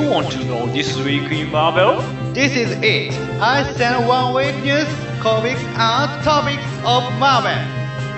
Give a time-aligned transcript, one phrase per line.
[0.00, 2.00] You want to know this week in Marvel?
[2.32, 3.12] This is it.
[3.38, 4.88] I send one week news,
[5.20, 7.60] comics, and topics of Marvel.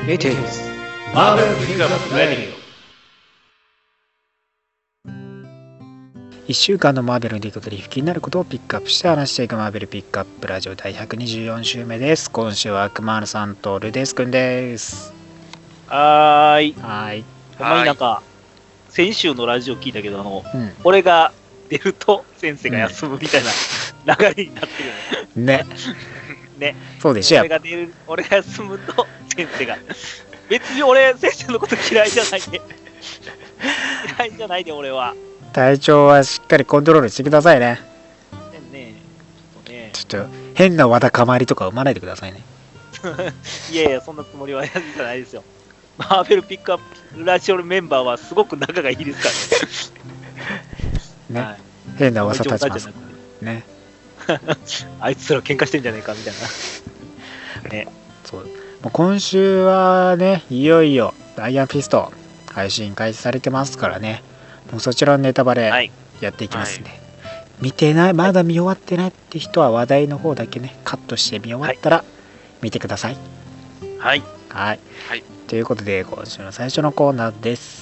[0.07, 0.63] It is
[1.13, 2.53] Marvel Pickup Radio.
[6.47, 15.13] 1週間のマーベルの出来事で気になることをピックアップして話していくマーベルピックアップラジオ第124週目です今週は悪魔のさんとルデスくんです
[15.89, 16.75] はーい。
[16.81, 17.25] はい
[17.59, 18.23] ほんまになんか、
[18.89, 21.33] 先週のラジオ聞いたけど、あの、うん俺が
[21.73, 23.43] 出ると先生が休むみたい
[24.05, 24.95] な流れになってるよ
[25.37, 25.65] ね。
[25.65, 25.67] ね
[26.59, 26.77] ね。
[27.01, 29.79] そうでしょ俺が出る、俺が休むと先生が。
[30.51, 32.61] 別に俺、先生のこと嫌いじゃないで。
[34.19, 35.15] 嫌いじゃないで、俺は。
[35.55, 37.79] 体調はしっかりコントロールしてくださいね
[38.71, 38.95] ねね
[39.55, 39.91] ちょっとね。
[39.93, 42.43] ちょっと変なわだかまりとか生まないでくださいね
[43.73, 45.43] いやいや、そんなつもりはやじゃないですよ。
[45.97, 46.79] マーベルピックアッ
[47.15, 50.02] プラジオのメンバーはすごく仲がいいですからね。
[51.33, 51.59] ね、はい。
[51.99, 52.91] 変な噂立ちます。
[53.41, 53.65] ね。
[55.01, 56.35] あいつら喧嘩してんじゃねえかみたい
[57.65, 57.71] な。
[57.71, 57.89] ね。
[58.25, 58.45] そう。
[58.45, 62.13] もう今週はねいよいよダイヤピスト
[62.53, 64.23] 配信開始されてますからね。
[64.71, 65.91] もうそちらのネタバレはい。
[66.21, 66.91] やっていきますんで、
[67.61, 72.05] 見てないまだ見終わってないって人は話題の方だけねカットして見終わったら
[72.61, 73.17] 見てください。
[73.99, 74.23] はい。
[74.49, 75.25] はい、はい。
[75.49, 77.82] ということで今週の最初のコーナーです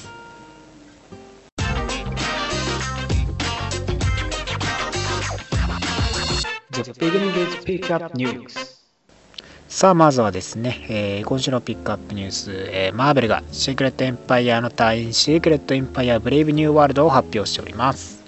[9.69, 18.23] さあまずはですね、えー今週のピックアップニュース、えーマーベルがシークレットエンパイアの隊員シークレットエンパイアブレイブニューワールドを発表しております。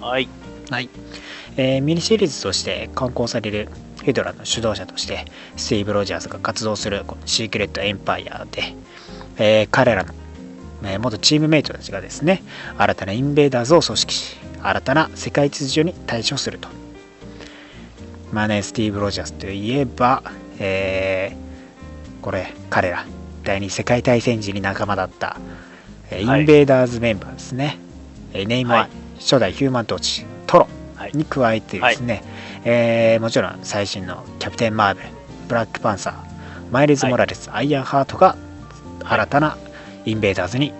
[0.00, 0.28] はい。
[0.70, 0.88] はい、
[1.56, 3.68] えーミニシリーズとして刊行される
[4.04, 8.74] ヒドラの主導者としてスティーブ・ロジャースが活動するこのシークレット・エンパイアで、
[9.36, 10.14] えー彼らの、
[10.84, 12.42] えー元チームメイトたちがですね
[12.78, 16.68] 新たなインベーダーズを組織し新たな世界秩序に対処すると
[18.32, 20.22] まあねスティーブ・ロジャースといえば、
[20.58, 21.50] えー
[22.22, 23.06] これ彼ら。
[23.44, 25.38] 第二次世界大戦時に仲間だった、
[26.10, 26.40] えーはい。
[26.40, 27.78] インベーダーズメンバーですね、
[28.34, 31.12] えーネイモア、はい初代ヒューマントーチトロはい。
[31.14, 32.22] に加えてですね、
[32.64, 35.08] えーもちろん最新のキャプテン・マーベル
[35.48, 36.14] ブラックパンサー
[36.70, 38.36] マイルズ・モラレス、アイアンハートが
[39.02, 39.56] 新たな
[40.04, 40.72] インベーダーズに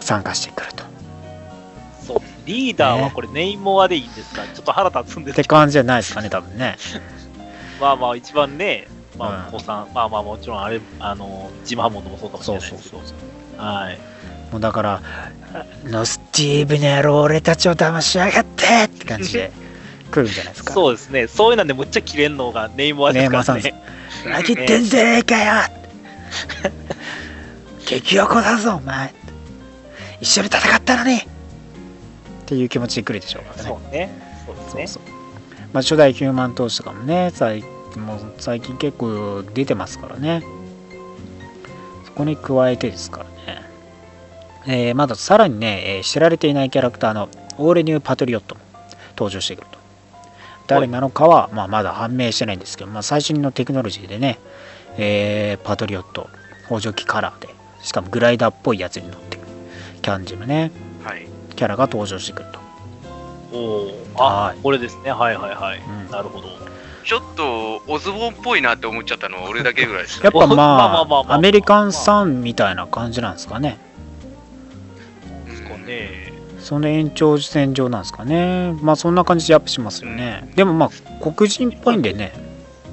[0.00, 0.84] 参加してくると。
[2.52, 3.02] リーダーね。
[3.04, 6.76] はこれネイモアでいいんですか、ちょっと腹立つんでってすけど、感じじゃないですかね多分ね。
[7.80, 8.86] まあまあ一番ね、
[9.18, 9.54] まあ、うん。
[9.54, 13.02] お子さん、まあまあもちろんあれ、あの、ジムハモンドもそうかもしれないですけど、
[13.62, 13.98] はい。
[14.52, 15.00] もうだから
[15.86, 19.52] 「ノスティーブの野郎俺たちを騙しやがって!」って感じで
[20.10, 20.72] 来るんじゃないですか？
[20.74, 23.74] そうですね、そういうのでむっちゃ切れんのがネイモアですからネイね。
[24.26, 25.52] 裏切ってんじゃねえかよ！
[27.86, 29.14] 激横だぞお前。
[30.20, 31.20] 一緒に戦ったのに
[32.50, 34.10] っていう気持ちで来るでしょうからねそうね。
[34.44, 34.86] そうですね。
[34.88, 35.20] そうそう
[35.72, 37.62] まあ、初代ヒューマン投資とかもね最
[37.96, 40.42] もう最近結構出てますからね
[42.06, 43.62] そこに加えてですからね、
[44.66, 47.28] えーまださらにね、えー知られていないキャラクターの
[47.58, 48.60] オーレニュー・パトリオットも
[49.10, 49.78] 登場してくると
[50.66, 54.40] 誰なのかは、まあ、まだ判明してないんですけど、まあ、最新のテクノロジーでね、
[54.98, 56.28] えーパトリオット
[56.68, 57.48] 補助機カラーで
[57.82, 59.42] しかもグライダーっぽいやつに乗ってる
[60.02, 60.89] キャンジムねはい。
[61.60, 62.58] キャラが登場してくると、
[63.52, 65.12] おーはい、あこれですね。
[65.12, 65.78] はいはいはい。
[65.78, 66.48] うんなるほど。
[67.04, 70.24] ちょっとオズボーンっぽいなって思っちゃったのは俺だけぐらいです。
[70.24, 73.76] やっぱま まあアメリカンサンみたいな感じなんですかね
[75.50, 76.32] ですかね。
[76.60, 80.90] その延長線上なんですかねまあそんな感じでアップしますよねでもまあ
[81.32, 82.32] 黒人っぽいんでね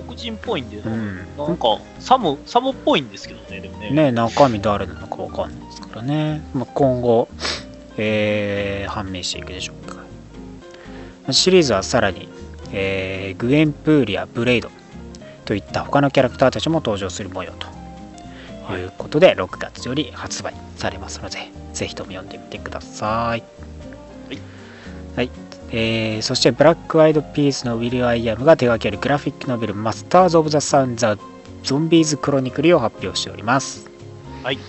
[0.06, 3.92] 黒人っぽいんで、うんなんか、サム、サムっぽいんですけどね、でもね。
[3.92, 7.28] ね中身誰なのかわかんないですからね、まあ、今後、
[7.98, 9.98] えー判明していくでしょうか。
[11.32, 12.30] シリーズはさらに、
[12.72, 14.70] えーグエンプーリアブレイド
[15.46, 17.68] といった他のキャラクターたちも登場する模様と
[18.76, 18.84] い。
[18.86, 23.44] うことで、6月より発売されますのでぜひとも読んでみてください。
[24.30, 24.40] はい、
[25.16, 25.32] はい。
[25.72, 31.18] えーそしてブラックアイドピースのウィル・アイアムが手掛けるグラフィックノベルマスターズ・オブ・ザ・サン・ザ・
[31.64, 33.90] ゾンビーズ・クロニクルを発表しております。
[34.44, 34.60] はい。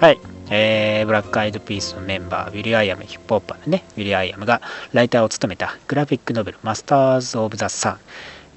[0.00, 4.62] はい、えーブラックアイドピースのメンバー、ウィル・アイ・アム、ヒップホッパーのね、ウィル・アイ・アムが
[4.92, 7.98] ライターを務めたグラフィックノベル、マスターズ・オブ・ザ・サン、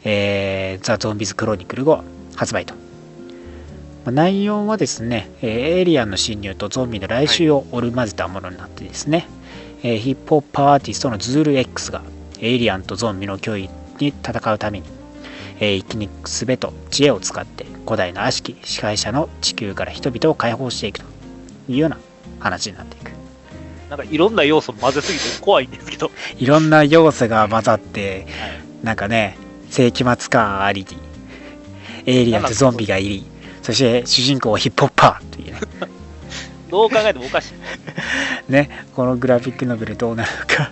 [0.03, 2.03] えーザ・ゾンビズ・クロニクルを
[2.35, 2.75] 発売と。
[4.05, 5.49] まあ内容はですね、えー
[5.79, 9.27] エイリアンの侵入とゾンビの来襲を織り交ぜたものになってですね、
[9.81, 12.03] えーヒップホッパーアーティストのズール X が
[12.39, 13.69] エイリアンとゾンビの脅威
[13.99, 14.85] に戦うために、
[15.59, 21.18] えー生き抜く術と知恵を使って古代の悪しき支配者の地球から人々を解放していくと
[21.69, 21.97] いうような
[22.39, 23.11] 話になっていく
[23.89, 26.11] なんかいろんな要素混ぜすぎて怖いんですけど。
[26.37, 28.25] いろんな要素が混ざってはい
[28.83, 29.37] なんかね
[29.69, 30.85] 世紀末感あり
[32.05, 33.25] エイリアンとゾンビがいり
[33.61, 35.59] そして主人公はヒップホッパーというね
[36.71, 37.53] どう考えてもおかしい。
[38.51, 40.71] ねこのグラフィックノベルどうなるのか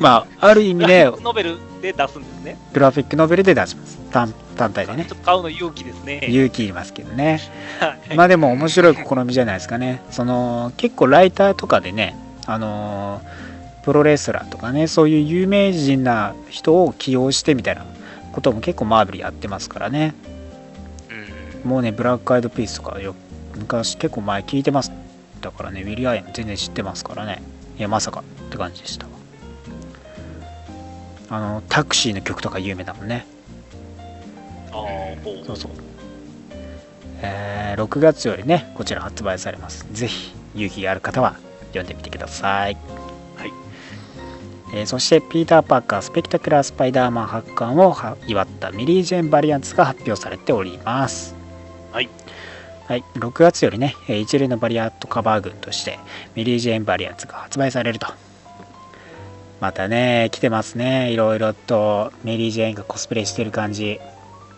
[0.00, 2.56] まあある意味ねノベルで出すんですね。
[2.72, 3.98] グラフィックノベルで出します。
[4.10, 5.04] 単単体でね。
[5.04, 6.20] ちょっと買うの勇気ですね。
[6.28, 7.40] 勇気いりますけどね。
[7.80, 8.16] はい。
[8.16, 10.02] まあでも面白い試みじゃないですかね。
[10.10, 12.16] その結構ライターとかでね
[12.46, 13.52] あのー
[13.82, 17.84] プロレスラーとかねそういう有名人な人を起用してみたいな
[18.30, 20.14] ことも結構マーベルやってますからね。
[21.64, 21.68] うん。
[21.68, 23.16] もうねブラックアイドピースとかよ
[23.56, 24.92] 昔結構前聞いてます
[25.40, 25.82] だからね。
[25.82, 27.42] ウィリアイアム全然知ってますからね。
[27.76, 29.06] いやまさかって感じでした。
[29.06, 29.11] わ
[31.32, 33.26] あのタクシーの曲とか有名だもんね
[34.70, 35.70] あーほうそうそう。
[37.22, 39.86] えー6月よりね、こちら発売されます。
[39.92, 41.36] ぜひ、勇気がある方は
[41.68, 42.76] 読んでみてください。
[43.36, 43.52] はい。
[44.74, 51.34] えーそして、ピーター・パーカー・スペクタクラー・スパイダーマン発刊をは祝ったミリー・ジェーン・バリアンツが発表されております。
[51.92, 52.10] はい。
[52.88, 55.98] はい、6月よりね、えー一連のバリアットカバー群として、
[56.34, 58.06] ミリー・ジェーン・バリアンツが発売されると。
[59.62, 61.12] またね、来てますね。
[61.12, 64.00] いろいろとメリー・ジェーンがコスプレしてる感じ。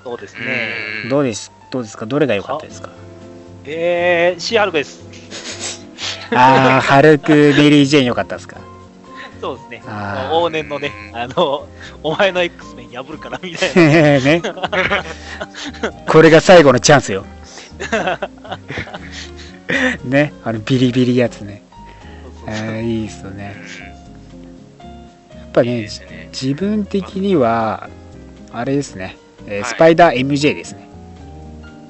[0.03, 0.41] そうですね。
[1.03, 2.07] うんどうですどうですか？
[2.07, 2.89] どれが良かったですか？
[3.67, 5.85] えー、シーハルクです。
[6.35, 8.57] ああ、ハルク・メリー・ジェーン良かったですか？
[9.43, 9.83] そうですね。
[10.33, 11.69] 往年のね、あの、
[12.03, 13.83] お前の X メン破るからみたいな。
[14.21, 14.41] ね。
[16.09, 17.27] これが最後のチャンスよ。
[20.05, 21.63] ね、あのビリビリやつね。
[22.47, 23.55] あーいいっすよね。
[25.61, 26.29] やっぱいいね。
[26.33, 27.89] 自分的には、
[28.53, 29.17] あれですね、
[29.47, 30.89] えーはいスパイダー MJ ですね。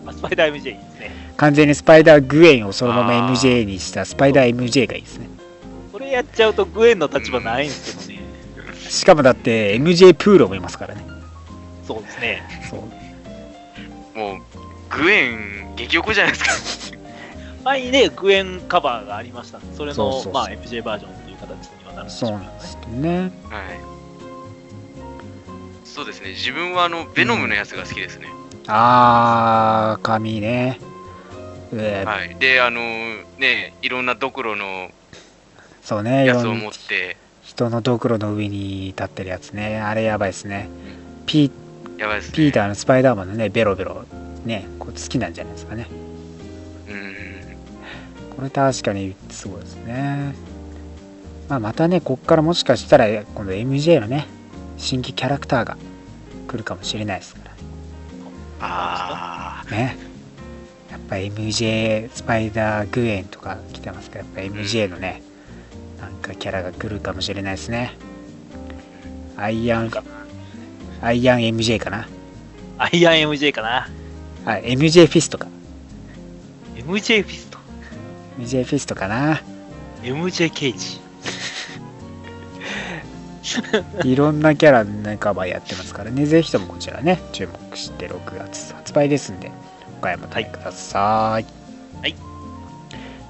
[0.05, 1.11] まあスパイダー MJ いいですね。
[1.37, 5.29] 完全にスパイダーグエンをそのまま MJ にしたスパイダー MJ がいいですね。
[5.93, 8.25] これやっちゃうとグエンの立場ないんですけどね。
[8.91, 11.05] しかもだって MJ プールもいますからね。
[11.87, 12.43] そうですね。
[12.71, 12.81] そう
[14.19, 14.39] もう、
[14.91, 16.99] グエン、激おこじゃないですか。
[17.65, 22.11] 前にね、グエンカバーがありましたんで、それのそうそうそうまあ、MJ バージョンという形にはなるんで
[22.61, 23.33] すけどね。
[23.49, 23.95] はい。
[25.85, 26.31] そうですね。
[26.31, 28.29] 自分はあの、ベノムのやつが好きですね。
[28.67, 30.81] あー、髪ね。
[31.73, 32.37] えーはい。
[32.37, 32.81] で、あの、
[33.39, 34.91] ね、いろんなドクロの
[35.83, 39.81] そうね、やつを持って、人のドクロの上に立ってるやつね。
[39.81, 40.69] あれやばいですね。
[41.27, 41.51] ピ
[41.99, 42.33] やばいですね。
[42.37, 44.05] ピーターのスパイダーマンのね、ベロベロ、
[44.45, 45.87] ね、こう好きなんじゃないですかね。
[46.89, 48.35] うん。
[48.37, 50.35] これ確かにすごいですね。
[51.49, 54.27] まあ、またね、こっからもしかしたら、今度 MJ のね、
[54.77, 55.77] 新規キャラクターが
[56.49, 57.55] 来るかもしれないですから。
[58.61, 59.97] あね。
[60.91, 65.23] やっぱ MJ スパイダーグエンとか来てますから、やっぱ MJ のね、
[66.01, 67.97] なんかキャラが来るかもしれないですね。
[69.37, 69.91] アイアン、
[71.03, 72.09] アイアン MJ かな。
[72.79, 73.89] アイアン MJ かな。
[74.47, 75.49] あ、MJ フィストか。
[76.77, 77.59] MJ フィスト。
[78.39, 79.43] MJ フィストかな。
[80.03, 81.04] MJ ケージ。
[84.05, 89.51] いろんなキャラのカバーやってますからね、ぜひともこちらね、注目して6月発売ですんで、
[89.99, 91.45] お買い求めください。
[92.03, 92.17] はい。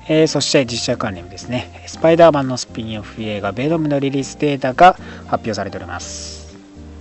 [0.06, 4.92] えーそして実写関連ですね、スパイダーマンのスピンオフ映画、ベノムの release date が
[5.26, 6.54] 発表されております。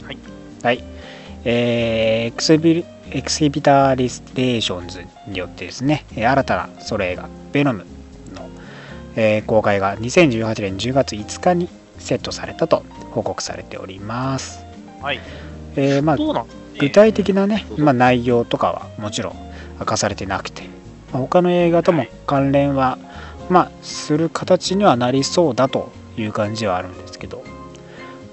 [0.05, 0.17] はい。
[0.63, 0.83] はい。
[1.45, 7.85] えーエクスビエキシビター・リレーションズによってですね、えー新たなソロ映画、ベノム
[8.33, 8.49] の、
[9.15, 11.69] えー公開が2018年10月5日に
[12.03, 14.65] セットされたと報告されております。
[15.01, 15.19] はい。
[15.75, 16.45] えーまあ、ね
[16.79, 19.35] 具体的なね、まあ、内容とかはもちろん
[19.79, 20.63] 明かされてなくて、
[21.11, 22.97] まあ他の映画とも関連は、
[23.49, 27.43] まあ、する形にはなりそうだという感じはあるんですけど、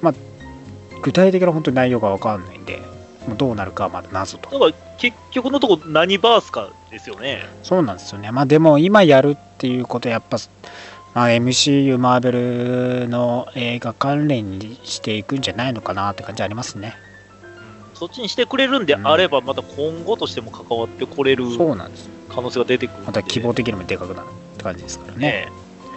[0.00, 0.14] まあ、
[1.02, 2.78] 具体的な本当に内容が分かんないんで、
[3.26, 4.50] もうどうなるかはまだ謎と。
[4.50, 7.46] だから結局のところ何バースかですよね。
[7.62, 8.30] そうなんですよね。
[8.30, 10.38] まあでも今やるっていうことはやっぱ、
[11.14, 12.32] まあ、MCU、マーベ
[13.02, 16.94] ルの映画関連にしていくんじゃないのかなって感じありますね。
[17.94, 22.08] そっちにしてくれるんであれば、また今後としても関わってこれるそうなんです。
[22.28, 23.04] 可能性が出てくる。
[23.04, 25.18] また希望的にもでかくなるって感じですからね。
[25.18, 25.48] ね。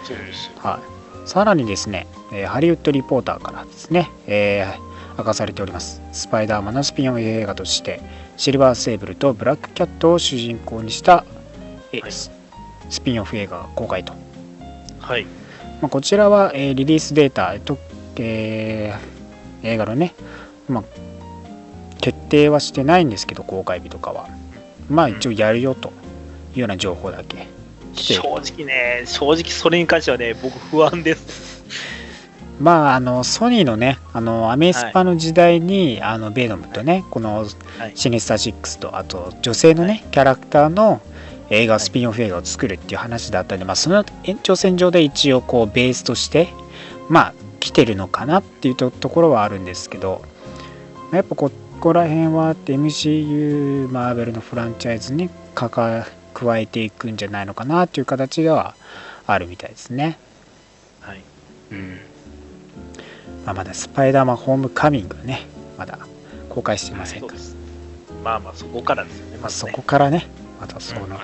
[0.04, 0.50] そうです。
[0.58, 0.80] は
[1.24, 6.02] い、さらにですね、えーハリウッドリポーターからですね、えー明かされております。
[6.12, 8.00] スパイダーマンのスピンオフ映画として、
[8.36, 11.24] シルバーセーブルとブラックキャットを主人公にした、
[11.92, 12.32] えーはいス
[12.90, 14.23] スピンオフ映画が公開と。
[15.04, 15.24] はい。
[15.80, 17.78] まあ、こちらは、えーリリースデータ、えっと
[18.16, 19.14] えー
[19.66, 20.14] 映画のね、
[20.68, 20.84] まあ、
[22.00, 24.28] 決定はしてないんですけど、公開日とかは。
[24.90, 25.88] まあ一応やるよと
[26.54, 27.46] いうような情報だけ。
[27.94, 31.64] 正直ね、正直それに関してはね、僕不安です。
[32.60, 37.46] まああのソニーのねあのアメスパの時代に、あのベノムとねこの
[37.78, 37.92] はい。
[37.94, 41.00] シネスタ6とあと女性のね、キャラクターの
[41.54, 46.48] 映画スピンオフ映画を作るっていう話だったんで、まあ、その延長線上で一応こうベースとして
[47.08, 50.22] まあ来てるのかなっていうとところはあるんですけど
[51.12, 56.04] やっぱここら辺は MCU マーベルのフランチャイズに加
[56.58, 58.74] えていくんじゃないのかなっていう形では
[59.26, 60.18] あるみたいですね。
[61.00, 61.22] はい。
[61.72, 62.00] うん
[63.44, 65.46] まあ、まだスパイダーマンホームカミングはね
[65.76, 65.98] まだ
[66.48, 67.56] 公開していませんから、そうです。
[68.22, 69.82] まあまあ、そこからですよね、まねそこ。
[69.82, 70.26] からね
[70.60, 71.18] またその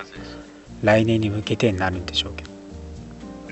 [0.83, 2.49] 来年に向けてになるんでしょうけど。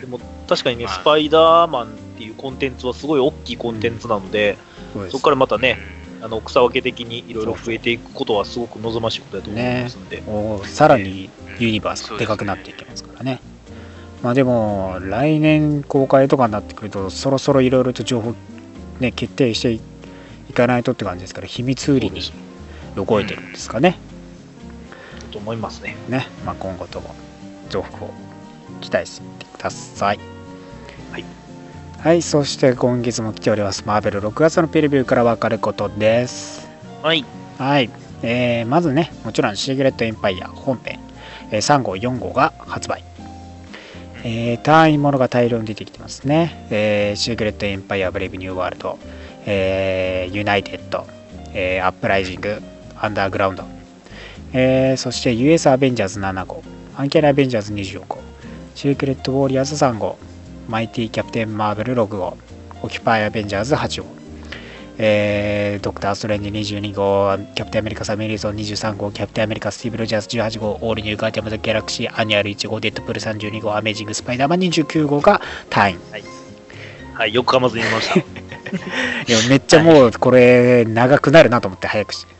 [0.02, 0.94] でも、確かにね、まあ。
[0.96, 4.58] スパイダーマンっていうコンテンツはすごい大きいコンテンツなので、
[4.94, 5.78] そうですそこからまたね、
[6.22, 13.42] あの草分け的にいろいろ増えていくことはすごく望ましいことだと思いますので、おさらにユニバースがでかくなっていきますからね。
[14.22, 18.36] まあでも来年公開とかになってくるとそろそろいろいろと情報
[19.00, 19.80] ね決定して
[20.50, 22.22] いかないとって感じですから秘密売りに
[22.96, 23.98] 動いてるんですかね、
[25.40, 25.96] と思いますね。
[26.10, 27.16] ね、まあ、今後とも
[27.70, 28.14] 情報を
[28.82, 30.20] 期待してください。
[31.12, 31.26] はい。
[32.00, 33.84] はい、そして今月も来ております。
[33.86, 36.68] マーベル6月のプレビューから分かることです。
[37.02, 37.26] はい。
[37.58, 37.90] はい。
[38.22, 41.00] えーまずね、もちろんシークレットエンパイア本編、
[41.52, 43.04] えー3号、4号が発売。
[44.24, 46.68] えータイインものが大量に出てきてますね。
[46.70, 49.00] えーシークレットエンパイアブレイブニューワールド、
[49.46, 51.08] えーユナイテッド、
[51.54, 52.62] えーアップライジング、
[52.98, 53.64] アンダーグラウンド、
[54.54, 56.64] えーそして US アベンジャーズ7号、
[56.96, 58.20] アンキャニィアベンジャーズ24号、
[58.76, 60.18] シークレットウォーリアーズ3号、
[60.68, 62.38] マイティキャプテンマーベル6号、
[62.82, 64.08] オキュパイアベンジャーズ8号、
[64.98, 75.98] えードクター・ストレンジ22号、キャプテンアメリカ・サム・ウィルソン23号、キャプテンアメリカ・スティーブ・ロジャース18号、オールニュー・ガーディアンズ・ギャラクシー、アニュアル1号、デッドプール32号、アメージング・スパイダーマン29号がタイイン。
[77.14, 78.20] はい、よく噛まずに言いました。
[78.20, 78.24] い
[79.32, 82.34] やめっちゃもうこれ長くなるなと思って早くして。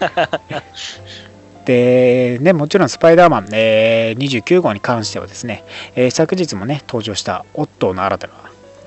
[1.68, 5.64] で、ね、もちろんスパイダーマン、えー29号に関してはですね、
[5.96, 8.32] えー昨日もね、登場したオットーの新たな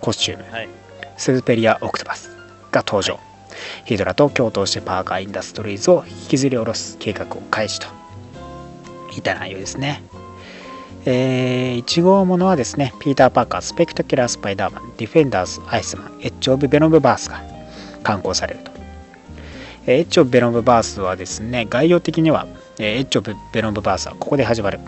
[0.02, 0.70] コスチューム、はい
[1.16, 2.32] スーペリア・オクトパス
[2.72, 3.20] が登場。
[3.86, 7.88] ヒドラと共闘してパーカー・インダストリーズを引きずり下ろす計画を開始と
[9.16, 10.02] いった内容ですね。
[11.06, 17.44] えー1号ものはですね、ピーター・パーカー、スペクタキュラー・スパイダーマン、ディフェンダーズ・アイスマン、エッジ・オブ・ベノム・バースが
[18.02, 18.72] 刊行されると。
[19.86, 22.48] えーエッジ・オブ・ベノム・バースはですね、概要的には、
[22.84, 24.80] えーエッジ・オブ・ベノム・バースはここで始まる。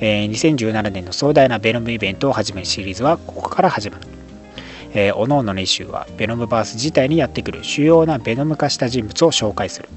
[0.00, 4.06] えー2017年の壮大なベノムイベントを始めるシリーズはここから始まる。
[4.92, 9.88] えー、各々のイシューはベノムバース自体にやってくる主要なベノム化した人物を紹介する。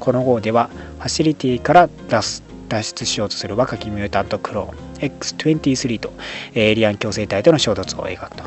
[0.00, 6.10] この号ではファシリティから脱脱出しようとする若きミュータントクローン X23 と
[6.54, 8.44] エイリアン共生体との衝突を描くと。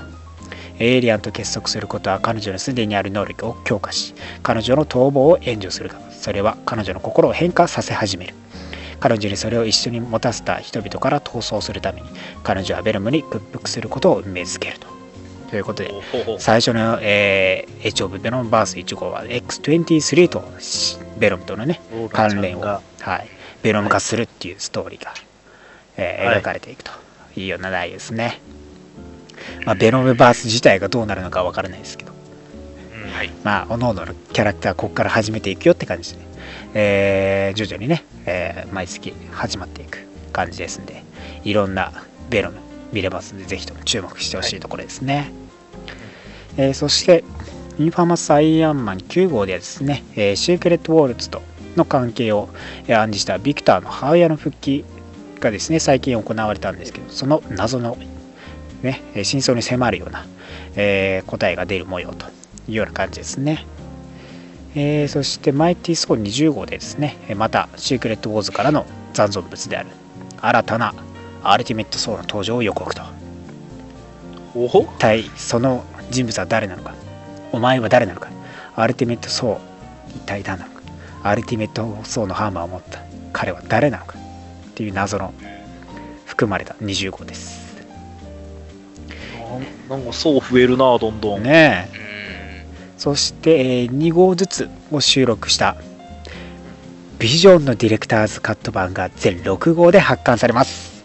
[0.79, 8.33] エイリアンと結束することは彼女のすでにある能力を強化し、彼女の逃亡を援助するが、それは彼女の心を変化させ始める。
[8.99, 12.07] 彼女にそれを一緒に持たせた人々から逃走するために、
[12.41, 14.87] 彼女はベルムに屈服することを運命づけると。
[15.51, 15.93] ということで、
[16.39, 20.43] 最初の、えー、エッジ・オブ・ベノム・バース1号は X23 と
[21.19, 21.79] ベノムとのね、
[22.11, 23.27] 関連を、がはい、
[23.61, 25.13] ベノム化するっていうストーリーが、
[25.97, 26.91] えーはい描かれていくと
[27.37, 28.41] いうような内容ですね。
[29.63, 32.14] まあ、ベノムバース自体がどうなるのかわからないですけど、うん
[33.15, 33.31] はい。
[33.43, 36.19] まあ、各々のキャラクターここから始めていくよって感じで、
[36.73, 39.99] えー徐々にね、えー毎月始まっていく
[40.33, 41.01] 感じですんで、
[41.45, 41.93] いろんな
[42.29, 42.57] ベノム
[42.91, 45.31] 見れますので、ぜひとも注目してほしいところですね。
[46.57, 47.23] えーそして、
[47.77, 51.41] インファマス・アイアンマン9号ではですね、えーシークレット・ウォーズと
[51.77, 52.49] の関係を
[52.87, 54.83] えー暗示したビクターの母親の復帰
[55.39, 57.97] がですね、最近行われたんですけど、その謎の、
[58.83, 60.25] ね、えー真相に迫るような、
[60.75, 62.25] えー答えが出る模様と
[62.67, 63.65] いうような感じですね。
[64.75, 69.89] えーそして、マイティ・ソー20号でですね、えーまたシークレット・ウォーズからの残存物である
[70.41, 70.93] 新たな
[71.43, 73.01] アルティメット・ソーの登場を予告と。
[74.53, 74.81] おほ？
[74.81, 76.93] 一体その人物は誰なのか？
[77.51, 78.29] お前は誰なのか？
[78.75, 79.57] アルティメットソー
[80.17, 80.81] 一体何なのか？
[81.23, 82.99] アルティメットソーのハンマーを持った
[83.31, 84.17] 彼は誰なのか？
[84.17, 85.33] っていう謎の
[86.25, 87.63] 含まれた20号です
[89.89, 91.43] なんかそう増えるな、どんどん。
[91.43, 92.04] ねえうん。
[93.05, 95.77] そして、えー2号ずつを収録した
[97.19, 101.03] ビジョンのディレクターズカット版が全6号で発刊されます。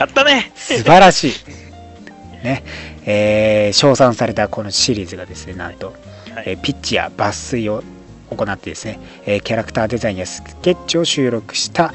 [0.00, 0.50] やったね。
[0.56, 1.30] 素晴らしい。
[2.44, 2.64] ね。
[3.04, 5.94] えー称賛されたこのシリーズがですねなんと
[6.34, 6.44] はい。
[6.46, 7.84] えーピッチや抜粋を
[8.30, 11.94] 行ってですね、えーキャラクターデザインやスケッチを収録した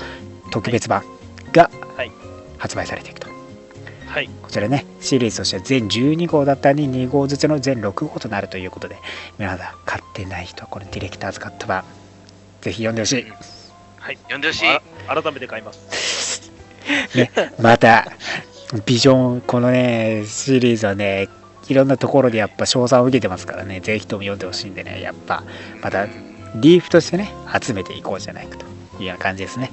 [0.52, 1.04] 特別版
[1.52, 2.12] がはい。
[2.58, 3.21] 発売されていくと
[4.12, 4.30] はい。
[4.42, 8.98] こちらねシリーズとしては全12号だったり2号ずつの全6号となるということで
[9.40, 11.86] 皆さん買ってない人はこのディレクターズカット版
[12.60, 13.26] ぜひ読んでほしい
[13.98, 14.18] はい。
[14.30, 14.68] 呼んでほしい。
[14.68, 14.82] あ
[15.22, 16.52] 改めて買います。
[17.62, 18.12] また
[18.86, 21.30] ビジョンこのねシリーズはね
[21.70, 25.44] いろんなところでやっぱ賞賛を受けてますからねぜひとも読んでほしいんでねやっぱ
[25.82, 26.08] また
[26.56, 28.66] リーフとしてね集めていこうじゃないかと
[29.00, 29.72] いうような感じですね、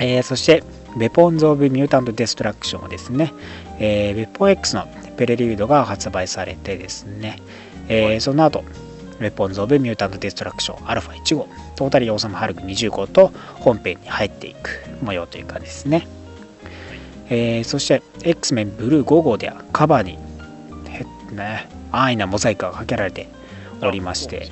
[0.00, 0.64] えーそして
[0.96, 3.32] 「ベポンズ・オブ・ミュータント・デストラクション」をですね、
[3.78, 7.38] えー、ベポン X のペレリュードが発売されてですね、
[7.88, 8.64] えーその後
[9.20, 11.46] ウェポンズ・オブ・ミュータント・デストラクションアルファ1号。
[11.76, 16.06] トータリー・オーサム・ハルク20号と本編に入っていく模様という感じですね、
[17.28, 20.18] えーそして X メンブルー5号ではカバーに
[20.88, 21.04] へ
[21.34, 23.28] ね安易なモザイクがかけられて
[23.82, 24.50] おりまして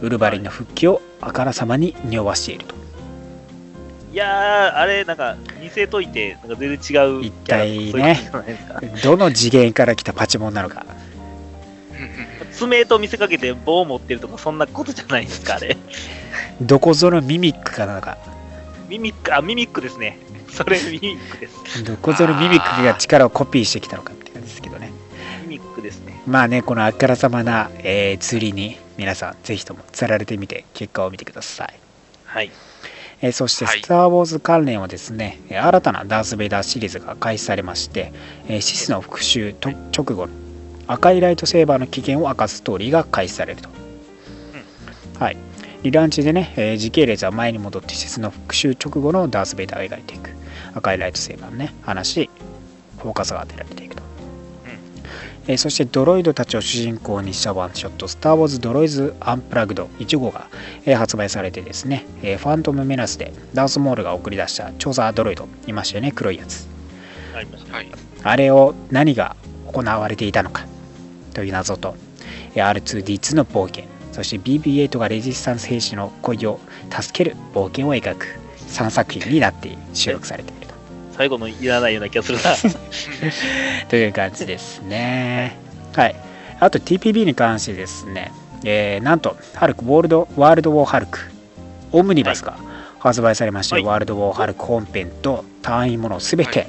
[0.00, 2.74] ウルヴァリンの復帰をあからさまに匂わしていると
[4.12, 8.30] いやー、あれ、なんか、似せといて、なんか全然違うキャラ一体ね
[9.02, 10.84] どの次元から来たパチモンなのか
[12.52, 15.76] 爪と見せかけて棒を持ってるとか、そんなことじゃないですか、あれ。
[16.60, 18.18] どこぞのミミックかなのか
[18.88, 20.18] ミミック、あ、ミミックですね。
[20.50, 21.82] それミミックです。
[21.82, 24.92] どこぞのミミックが力をコピーしてきたのかって感じですけどね
[25.44, 26.20] ミミックですね。
[26.26, 31.74] まあねこのあからさまな、えー釣りに皆さんぜひとも釣られてみて結果を見てください
[32.26, 32.50] はい。
[33.22, 38.12] えーそして、はいスター・ウォーズ関連はですね、えー新たなダース・ベイダーシリーズが開始されまして、
[38.48, 40.32] えーシスの復讐と直後の
[40.88, 43.68] 赤いライトセーバーの起源を明かすストーリーが開始されると。
[45.18, 45.36] はい。
[45.84, 50.30] リランチでね、えー時系列は前に戻ってシスの復讐直後のダース・ベイダーを描いていく
[50.74, 52.28] 赤いライトセーバーのね、話、
[52.98, 54.02] フォーカスが当てられていくと。
[55.48, 60.48] えーそしてドロイドたちを主人公にしたワンショット「スター・ウォーズ・ドロイズ・アンプラグド1号が、
[60.84, 66.66] えー発売されてですね、えーファントム・メナスでダース・モールが送り出した調査ドロイドいましたよね黒いやつ
[67.34, 67.74] ありました。
[67.74, 67.88] はい。
[68.22, 69.34] あれを何が
[69.72, 70.66] 行われていたのか
[71.34, 71.96] という謎と
[72.54, 78.26] えー R2D2 の冒険そして BB8 がレジスタンス兵士の恋を助ける冒険を描く
[78.68, 80.52] 3作品になって収録されて
[81.16, 82.42] 最後のいらないような気がするな。
[83.88, 85.56] という感じですね。
[85.94, 86.16] はい。
[86.60, 88.32] あと TPB に関してですね、
[88.64, 91.18] えーなんと、ハルク、ウォールド、ワールド・ウォー・ハルク、
[91.90, 92.56] オムニバスが
[92.98, 96.66] 発売されまして、はいワールド・ウォー・ハルク本編と単位ものすべて、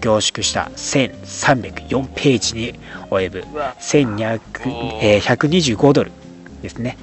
[0.00, 2.74] 凝縮した1304ページに
[3.10, 6.12] 及ぶうわ、1200おーえー125ドル
[6.62, 6.96] ですね。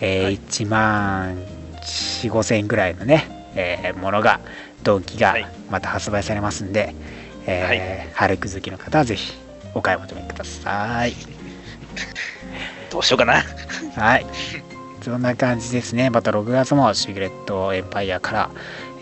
[0.00, 1.36] えーはい1万
[1.82, 4.40] 4、5千円ぐらいのね、えーものが、
[4.82, 6.94] ドンキがはいまた発売されますんで、
[7.46, 9.32] えーハルク好きの方はぜひ
[9.74, 11.14] お買い求めください。
[12.90, 13.42] どうしようかな。
[13.96, 14.26] はい。
[15.02, 16.08] そんな感じですね。
[16.10, 18.50] また6月もシークレットエンパイアから、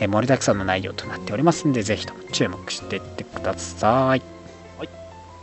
[0.01, 4.23] えー盛りだくさんの内容となっておりますんで、ぜひとも注目していってください。
[4.79, 4.89] はい。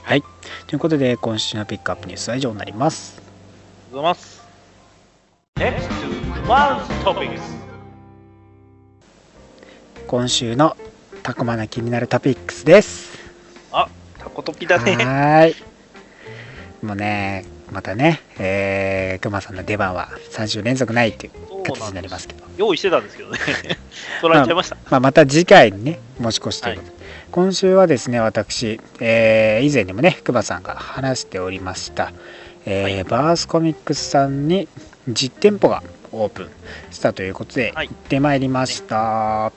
[0.04, 0.24] はい。
[0.68, 3.22] ということで、今週のピックアップニュースは以上になります。
[3.92, 4.40] ありがとうございます。
[5.56, 7.59] Next to One's Topics.
[10.10, 10.76] 今週の
[11.22, 13.20] タコマな気になるトピックスです。
[14.18, 14.96] タコトピだね。
[14.96, 15.56] はーい。
[16.84, 23.38] もうね、またね、えー、クマさんの出番は3週連続ないっていう形になりますけど、用意してたんですけどね。
[24.20, 24.78] 取られちゃいました。
[24.90, 26.94] まあ、また次回にね、持ち越しということで、
[27.30, 32.14] 今週はですね、私、えー以前にもね、クマさんが話しておりました、
[32.66, 34.68] えーはいバースコミックスさんに
[35.08, 36.50] 実店舗がオープン
[36.92, 37.88] したということで、はい。
[37.90, 39.52] 行ってまいりました。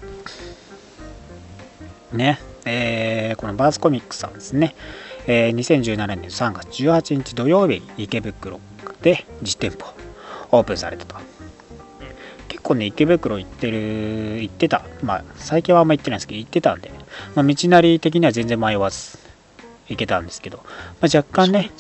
[2.13, 4.75] ね、えーこのバースコミックスさんですね、
[5.27, 8.61] えー2017年3月18日土曜日に池袋
[9.01, 9.93] で実店舗
[10.51, 11.17] オープンされたと。
[12.49, 14.85] 結構ね池袋行ってる行ってた。
[15.03, 16.91] まあ最近はあんま行ってないんですけど行ってたんで、
[17.35, 19.19] まあ、道なり的には全然迷わず
[19.89, 20.59] 行けたんですけど、
[21.01, 21.71] まあ、若干ね。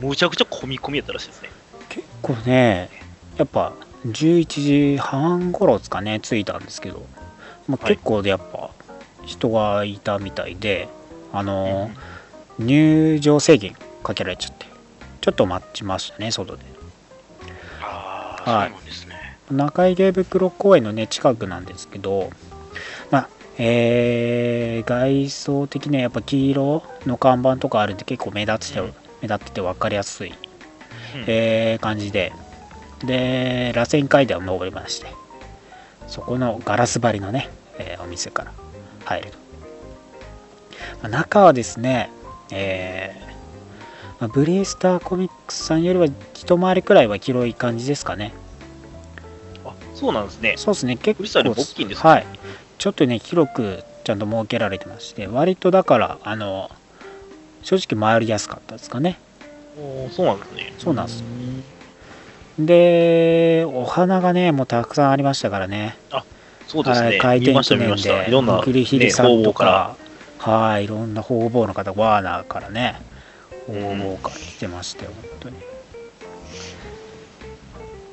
[0.00, 1.50] むちゃくちゃ込み込みやったらしいですね。
[1.88, 2.90] 結構ね
[3.36, 3.72] やっぱ
[4.06, 7.06] 11時半頃ですかね着いたんですけど、
[7.66, 7.94] まあ、はい。
[7.94, 8.70] 結構でやっぱ
[9.24, 10.88] 人がいたみたいで、
[11.32, 11.90] あの
[12.58, 14.66] 入場制限かけられちゃって。
[15.20, 16.64] ちょっと待ちましたね外で。
[17.80, 18.68] ああ、はい。
[18.68, 19.38] そうなんですね。
[19.50, 22.30] 中池袋公園のね近くなんですけど
[23.10, 28.94] まあえー外装的にはやっぱ黄色の看板とかあるんで結構目立ってて、うん。
[29.22, 30.36] 目立ってて分かりやすい、うん。
[31.26, 32.32] えー感じで
[33.06, 35.06] で螺旋階段を登りまして
[36.06, 38.52] そこのガラス張りのね、えーお店から
[39.04, 39.38] 入ると、
[41.02, 42.10] まあ中はですね
[42.52, 43.24] えー
[44.20, 48.32] まあブリースターコミックスさんよりは一回りくらいは広い感じですかね
[49.64, 50.54] あ、そうなんですね。
[50.56, 52.26] そうですね、結構、ブリスターよりも大きいんですねはい。
[52.78, 56.70] ちょっとね、広くちゃんと設けられてまして割とだからあの
[57.62, 59.18] 正直回りやすかったですかね
[59.78, 60.74] おーそうなんですね。
[60.78, 61.26] そうなんですよ
[62.58, 65.96] でお花がねもうたくさんありましたからね。
[66.66, 67.06] そうですね。
[67.08, 67.96] はい開店記念。
[67.96, 69.96] でいろんな、栗ひりね、さんとか。
[70.38, 73.00] はいいろんな方々の方ワーナーからね
[73.66, 75.50] 方々から来てましたよ本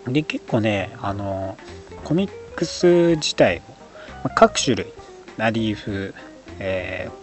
[0.06, 0.14] 当に。
[0.14, 1.58] で結構ねあの
[2.06, 3.76] コミックス自体を、ま
[4.26, 4.88] あ各種類
[5.38, 6.14] ラリーフ、
[6.60, 7.22] えー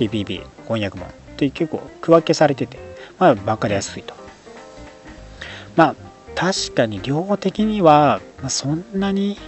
[0.00, 2.78] TPB 翻訳本って結構区分けされてて
[3.18, 4.14] まあ分かりやすいと。
[5.76, 9.38] まあ確かに量的には、まあ、そんなに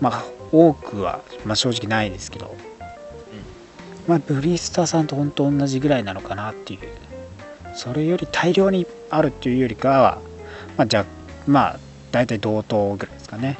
[0.00, 2.54] まあ多くは、まあ、正直ないですけど、
[4.06, 6.80] まあブリスターさんと本当同じぐらいなのかなっていう。
[7.74, 10.18] それより大量にあるっていうよりかは
[10.76, 11.06] まあじゃ
[11.46, 11.78] まあ
[12.10, 13.58] 大体同等ぐらいですかね。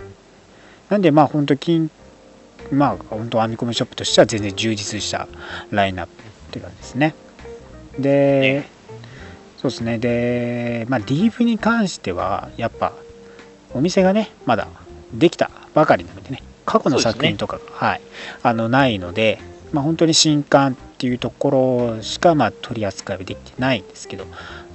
[0.91, 1.91] なんでまあ本当金
[2.71, 5.29] まあ本当編み込みショップとしては全然充実した
[5.71, 6.17] ラインナップっ
[6.51, 7.15] ていう感じですね。
[7.99, 8.69] で、
[9.63, 12.93] そうですねでまあ DV に関してはやっぱ
[13.73, 14.67] お店がねまだ
[15.15, 18.01] できたばかりなのでね過去の作品とかが、はい、
[18.43, 19.39] あのないので、
[19.73, 21.51] まあ、本当に新刊っていうとこ
[21.97, 24.27] ろしか、まあ、取り扱いはできてないんですけど、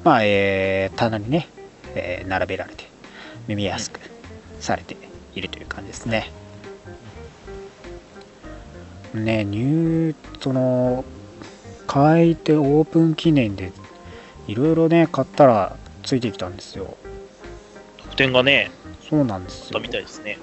[0.04, 1.48] まあえー棚にね、
[1.96, 2.86] えー並べられて
[3.48, 4.00] 見やすく
[4.60, 4.98] されて
[5.36, 6.32] いるという感じですね。
[9.14, 11.06] ね入その
[11.88, 13.72] 開店オープン記念で
[14.48, 16.98] いろいろね買ったらついてきたんですよ。
[17.98, 18.72] 特典がね、
[19.10, 19.90] そうなんですよあったみ。
[19.90, 20.38] たいですね。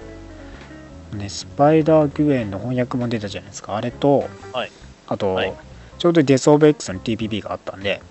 [1.12, 3.76] ね、スパイダー・グエンの翻訳も出たじゃないですか。
[3.76, 4.70] あれと、はい
[5.06, 5.54] あと、はい
[5.98, 8.02] ちょうどデス・オブ・エックスの TPB があったんで、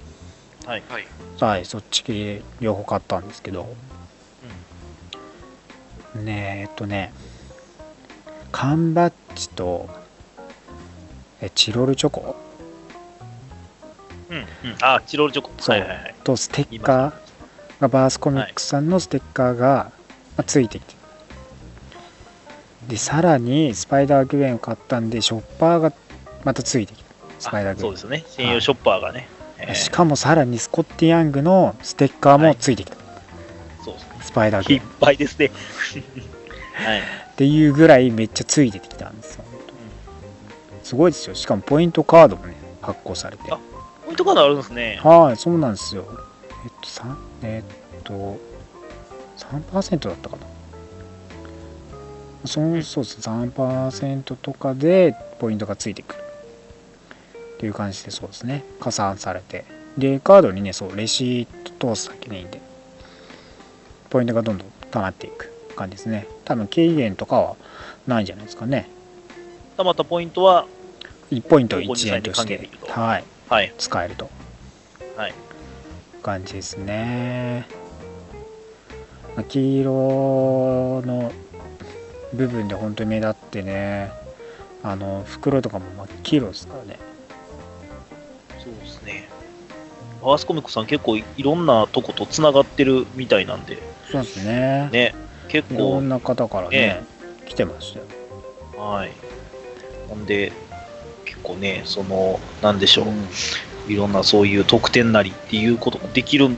[0.66, 0.84] はい。
[1.40, 3.76] はい、そっち両方買ったんですけど、
[6.16, 7.14] ねえっとね、
[8.52, 9.90] 缶バッジと、
[11.42, 12.36] えチロルチョコ
[14.64, 14.70] うん。
[14.72, 14.78] うん。
[14.82, 15.52] あ、チロルチョコ。
[15.60, 16.16] そうはいはいはい。
[16.24, 19.92] とステッカーがバースコミックスさんのステッカーが、
[20.38, 20.96] まあついてきて
[22.88, 25.94] でさらにスパイダーグエンを買ったんでショッパーが
[26.44, 28.26] またついてきたスパイダーグエンあそうですね。
[28.28, 29.28] 専用ショッパーがね。
[29.60, 32.98] えーしかもさらにスコッティ・ヤングのステッカーもついてきた、
[33.86, 34.10] そうですね。
[34.22, 35.52] スパイダーグエいっンっぱいですね。
[36.74, 37.24] はい。
[37.36, 39.44] ていうぐらいめっちゃついてきたんですよ、
[40.84, 43.60] すごいですよしかもポイントカードもね発行されてあ
[44.14, 45.00] ポイントカードあるんですね。
[45.04, 46.06] はいそうなんですよ。
[46.64, 47.64] えっと3え
[48.00, 48.40] っと
[49.38, 50.44] 3%だったかな。
[52.46, 53.20] そのそうです。
[53.28, 56.24] 3%とかでポイントがついてくる。
[57.56, 58.64] っていう感じでそうですね。
[58.80, 59.66] 加算されて。
[59.98, 62.62] でカードにねそうレシート通すだけでいいんで。
[64.12, 66.28] ポイントがどんどん溜まっていく感じですね。
[66.46, 67.56] 多分軽減とかは
[68.06, 68.90] ないんじゃないですかね。
[69.76, 70.68] たまったポイントは、
[71.32, 72.70] 1ポイントご自1円として。
[72.90, 73.72] はいはい。
[73.78, 74.32] 使えると。
[75.16, 75.34] はい。
[76.24, 77.68] 感じですね。
[79.36, 81.32] まあ黄色の
[82.34, 84.12] 部分で本当に目立ってね
[84.82, 86.98] あの袋とかも真っ黄色ですからね。
[88.58, 89.30] そうですね。
[90.24, 93.78] バースコミックさん結構いろんなとことつながってるみたいなんで、
[94.12, 94.90] そうですね。
[94.92, 95.14] ね、
[95.48, 97.04] 結いろ構、んな方からねね
[97.46, 98.06] 来てましたよ。
[98.76, 99.12] はい。
[100.10, 100.73] ほんで、結
[101.44, 106.50] 構ね、その、なんでしょう、いろんなそういう特典なりっていうことができる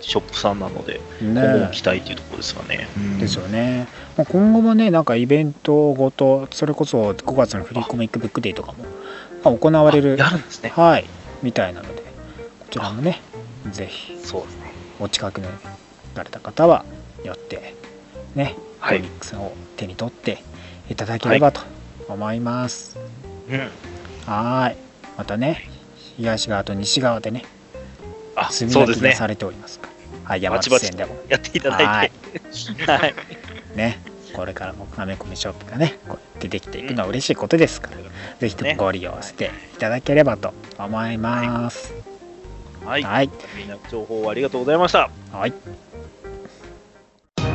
[0.00, 2.88] ショップさんなので、うん今後もね期待っていうところですかね。
[2.96, 8.84] うんですよね、まあ、今後もねなんかイベントごとそれこそ5月のフリーコミックブックデーとかも、
[9.44, 10.72] まあ、行われるあやるんですね。
[10.74, 11.04] はい
[11.42, 12.02] みたいなので
[12.60, 13.20] こちらもね
[13.70, 14.72] ぜひそうですね。
[14.98, 15.46] お近くに
[16.14, 16.84] られた方は
[17.24, 17.74] 寄って
[18.34, 20.42] ね、はいコミックスを手に取って
[20.88, 21.60] いただければと
[22.08, 22.98] 思います。
[23.48, 23.89] うん。
[24.30, 24.76] はーい
[25.18, 25.68] またね
[26.16, 27.44] 東側と西側でね
[28.36, 29.12] あ、そうですね。
[29.12, 29.88] されておりますか
[30.24, 32.86] ら、はい、山手線でもやっていただいて。
[32.86, 33.14] はい。
[33.74, 34.00] ね
[34.32, 37.96] これからもアメコミショップがねこうやってできていくのは嬉しいことですから、
[38.38, 41.92] ぜひともご利用していただければと思います。
[42.84, 43.02] はい。
[43.02, 45.10] はい、みんな情報ありがとうございました。
[45.32, 45.52] はい、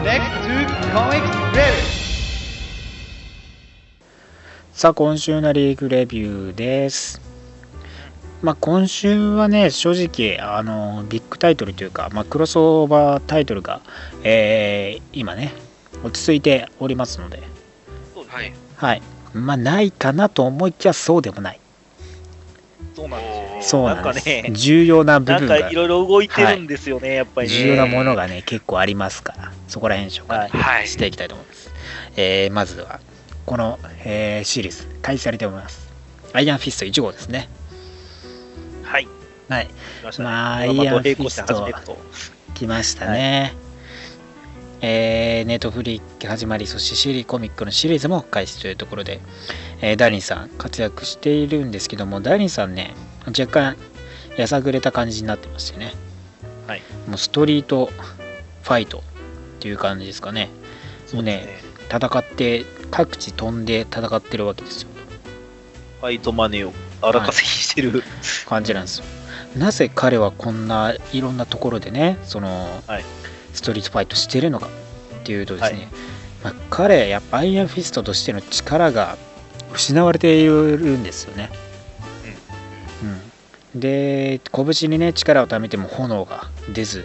[0.04, 2.05] Next to Comics.
[4.76, 7.22] さあ今週のリーグレビューです。
[8.42, 13.80] まあ今週はね正直あのビッグタイトルというか、まあ、クロスオーバータイトルが、
[14.26, 15.54] えー今ね
[16.04, 17.42] 落ち着いておりますので、
[18.28, 18.54] はい。
[18.76, 19.02] はい、
[19.34, 21.60] まあないかなと思いきやそうでもない。
[22.98, 24.04] そうなんですようなん。
[24.04, 27.56] かね、重要な部分がいろいろ動いてるんですよね、やっぱりね。
[27.56, 30.88] 重要なものがね結構ありますからそこら辺紹介はい。
[30.90, 31.72] していきたいと思います。
[32.18, 33.00] えーまずは
[33.46, 35.94] この、えーシリーズ開始されております。
[36.34, 37.48] アイアンフィスト1号ですね。
[38.84, 39.08] はい。
[39.50, 39.70] はい。
[40.12, 41.98] 来まあアイアンと並行して始めると。
[42.56, 43.54] 来ましたね。
[44.82, 49.20] えーネットフリック始まり、そしてシリコミックのシリーズも開始というところで、
[49.82, 52.94] えーダニーさん活躍しているんですけども、ダニーさんね、
[53.28, 53.78] 若干
[54.38, 55.94] やさぐれた感じになってましてね、
[56.68, 56.82] はい。
[57.08, 57.88] もうストリート
[58.64, 59.02] ファイトっ
[59.60, 60.50] ていう感じですかね。
[61.14, 61.48] もうね、
[61.90, 64.90] 戦って、各地飛んで戦ってるわけですよ。
[66.02, 68.04] ファイトマネーを荒稼ぎしてる。
[68.46, 69.06] 感じなんですよ。
[69.58, 73.04] なぜ彼はこんないろんなところでね、その、はい
[73.56, 74.70] ストリートファイトしてるのかっ
[75.24, 75.88] ていうとですね、はい
[76.44, 79.18] まあ、彼、やっぱアイアンフィストとしての力が
[79.74, 81.50] 失われているんですよね。
[83.02, 87.04] うんで、拳にね、力をためても炎が出ずっ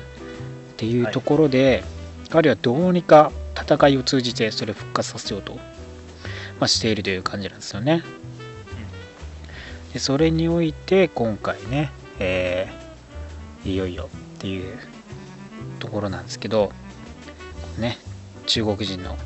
[0.77, 1.83] ていうところで、
[2.29, 5.61] 彼はどうにか戦いを通じてそれを復活させようと、ま
[6.61, 8.03] あ、しているという感じなんですよね。
[9.93, 14.79] でそれにおいて今回ね、えーいよいよっていう
[15.81, 16.73] ところなんですけど
[17.79, 17.99] ね
[18.47, 19.19] 中国人の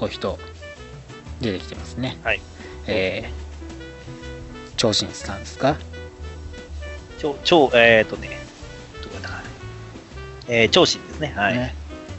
[0.00, 0.40] お人
[1.40, 2.40] 出てきてますねはい
[2.88, 3.46] えー
[4.76, 5.76] 長身さんですか？
[7.18, 8.28] 超、超、えっ、ー、とね、
[9.02, 9.42] どこやったかな。
[10.48, 11.32] えー、長身ですね。
[11.34, 11.54] はい。
[11.54, 11.74] ね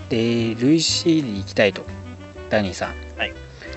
[0.09, 1.83] でルイシーに行きたいと。
[2.49, 2.95] ダニーさん。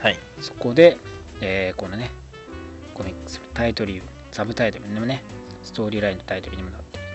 [0.01, 0.19] はい。
[0.41, 0.97] そこで、
[1.41, 2.11] えーこのね
[2.95, 5.23] コミックスのタイトルサブタイトルにもね
[5.63, 7.07] ストーリーラインのタイトルにもなっている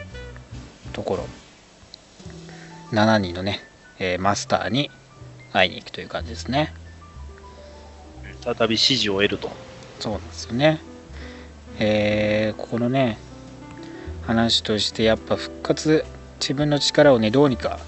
[0.94, 1.26] ところ。
[2.92, 3.60] 7人のね、
[4.00, 4.92] えーマスターに
[5.54, 6.74] 会いに行くという感じですね。
[8.44, 9.50] 再び指示を得ると。
[10.00, 10.80] そうなんですよね。
[11.80, 13.18] えーここのね
[14.28, 16.06] 話としてやっぱ復活
[16.40, 17.80] 自分の力をねどうにか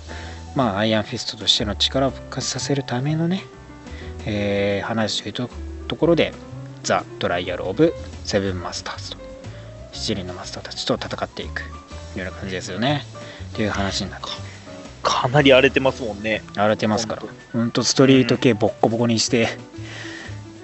[0.58, 3.44] まあアイアンフィストとしての力を復活させるためのね、
[4.26, 5.50] えー話というと
[5.88, 6.34] ところで
[6.82, 7.94] The Trial of
[8.24, 9.18] Seven Masters と
[9.94, 11.68] 七人のマスターたちと戦っていくよ
[12.16, 13.04] うな感じですよね。
[13.54, 14.28] っていう話になって。
[15.04, 16.42] かなり荒れてますもんね。
[16.56, 17.24] 荒れてますから。
[17.54, 19.50] ほんとストリート系ボッコボコにして、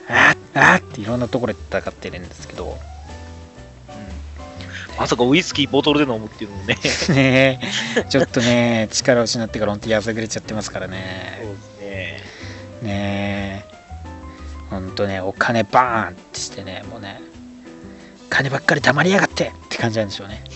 [0.09, 2.79] あーあーっていろんなところで戦ってるんですけど
[4.97, 6.75] まさかウイスキーボトルで飲むっていうのもね。
[6.75, 7.59] そ うね
[7.97, 8.03] え。
[8.05, 11.39] ちょっとね力を失ってからほんとやさぐれちゃってますからね。
[11.41, 12.89] ですね。
[12.89, 13.73] ねえ。
[14.69, 17.21] ほんとねお金バーンってしてねもうね
[18.29, 20.43] 金ばっかり貯まりやがってって感じなんでしょうね。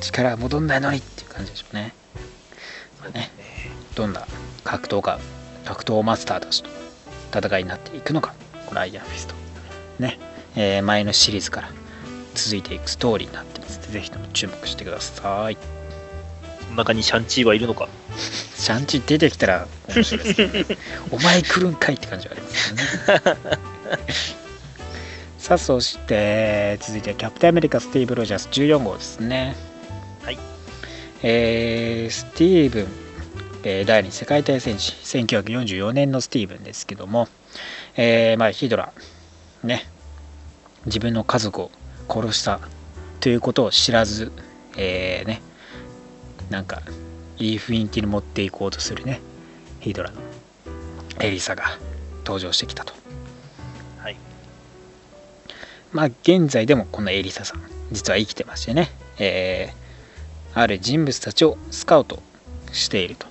[0.00, 1.92] 力が戻んないのにっていう感じでしょうね。
[3.00, 3.30] まあね
[3.94, 4.26] どんな
[4.64, 5.18] 格闘家
[5.64, 6.70] 格闘マスターたちと
[7.46, 8.34] 戦いになっていくのか
[8.66, 9.34] このアイアンフィスト。
[9.98, 10.18] ね、
[10.60, 11.70] えー前のシリーズから
[12.34, 13.78] 続いていくストーリーになってます。
[13.78, 15.56] のでぜひとも注目してください。
[15.56, 15.62] こ
[16.72, 17.88] の中にシャンチーはいるのか？
[18.56, 20.34] シャンチー出てきたら面白いです。
[20.34, 20.78] けどね
[21.12, 22.82] お前来るんかいって感じはありますよね。
[25.38, 28.48] さあそして続いてキャプテンアメリカスティーブ・ロジャース。
[28.48, 29.56] 14号ですね。
[30.24, 30.38] はい。
[31.22, 32.86] えースティーブン、
[33.62, 37.28] えー第二次世界大戦時1944年のスティーブンですけども、
[37.96, 38.92] えーまあ、ヒドラ
[39.64, 39.86] ね
[40.88, 41.70] 自分の家族を
[42.08, 42.60] 殺した
[43.20, 44.32] ということを知らず、
[44.76, 45.42] えーね
[46.50, 46.80] なんか
[47.36, 49.20] いい雰囲気に持っていこうとするね
[49.80, 50.20] ヒドラの
[51.20, 51.64] エリサが
[52.24, 52.94] 登場してきたと
[53.98, 54.16] はい。
[55.92, 59.88] まあ現在でもこのエリサさん実は生きてましてね、えー
[60.54, 62.20] ある人物たちをスカウト
[62.72, 63.26] していると、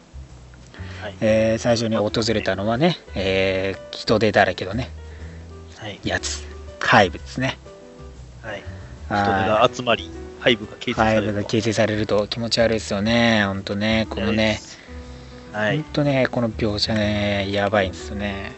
[1.02, 1.15] はい。
[1.20, 4.89] えー最初に訪れたのはね、えー人手だらけのね
[5.78, 6.00] はい。
[6.04, 6.47] やつ
[6.80, 7.58] ハイブですね
[8.42, 8.63] はい。
[9.08, 9.16] 人手
[9.50, 10.10] はが集まり、
[10.40, 11.34] ハイブが形成されると。
[11.34, 13.46] が形成されると気持ち悪いですよね。
[13.46, 14.60] ほんとねこのね。
[15.52, 15.78] はい。
[15.78, 15.84] ほん。
[15.86, 18.54] とねこの描写ねやばいんですよね。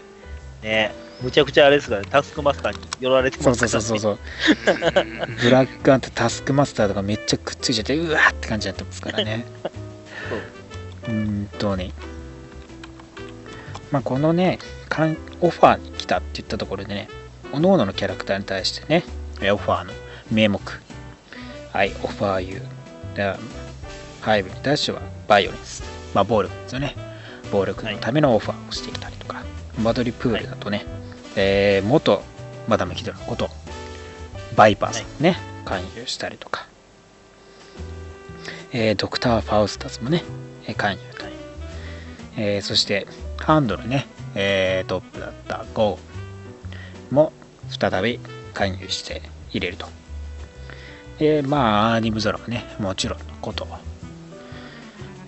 [0.62, 4.00] ねむちゃくちゃあれですからね、タスクマスターに寄られてますから、そうそうね。
[4.00, 4.18] そう
[4.66, 5.36] そう。
[5.44, 9.46] ブラックアンとタスクマスターとかめっちゃくっついちゃってうわーって感じになってますからね。
[11.06, 11.94] 本当に。
[13.92, 14.60] まあこのね
[15.42, 17.10] オファーに来たって言ったところでね
[17.52, 19.04] 各々のキャラクターに対してね。
[19.42, 19.94] えオファーの。
[20.32, 20.60] 名目。
[21.74, 22.62] I offer you
[23.16, 23.36] で
[24.22, 25.84] ハイブに対してはバイオレンス。
[26.14, 26.96] まあ暴力ですよね。
[27.52, 29.44] 暴力のためのオファーをしてきたりとか、
[29.82, 30.86] マドリプールだとね、
[31.36, 32.22] えー元
[32.68, 33.50] マダム・ヒドラのこと。
[34.56, 36.68] バイパーさんね、勧誘したりとか、
[38.72, 40.24] えードクター・ファウスタスもね、
[40.68, 41.26] えー勧誘と、
[42.38, 43.08] えーそして
[43.38, 47.34] ハンドルね、えートップだったゴーも
[47.70, 48.20] 再び
[48.54, 49.88] 勧誘して入れると。
[51.20, 53.68] えーまあ、アーニムゾラはね、もちろんのこと。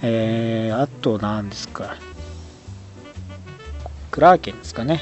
[0.04, 1.96] えーあと何ですか。
[4.10, 5.02] クラーケンですかね。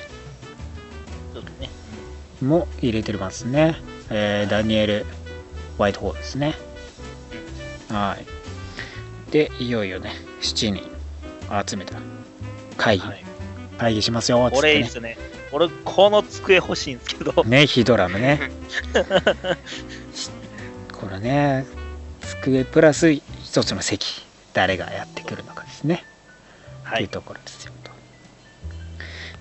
[2.41, 3.75] も入れてますね。
[4.09, 5.05] えーダニエル・
[5.77, 6.55] ホワイトホールですね。
[7.89, 9.31] はい。
[9.31, 10.83] で、いよいよね、7人
[11.67, 11.95] 集めた
[12.77, 13.23] 会議、はい。
[13.77, 14.87] 会議しますよ、つってねこれいいっ。
[14.87, 15.17] すね。
[15.51, 17.43] 俺、この机欲しいんですけど。
[17.43, 18.51] ね、ヒドラムね。
[20.93, 21.65] このね、
[22.21, 26.03] 机プラス一つの席、誰がやってくるのかですね。
[26.83, 26.97] はい。
[26.97, 27.91] というところですよと。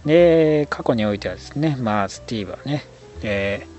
[0.06, 2.84] で、過去においてはですね、まあ、スティーブはね、
[3.22, 3.78] えー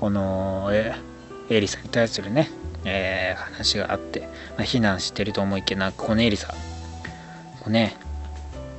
[0.00, 1.12] この、えー
[1.50, 2.50] エリサに対するね、
[2.84, 4.20] えー話があって、
[4.56, 6.54] まあ、非難してると思いきや、なんかこのエリサ、こ
[7.66, 7.96] うね、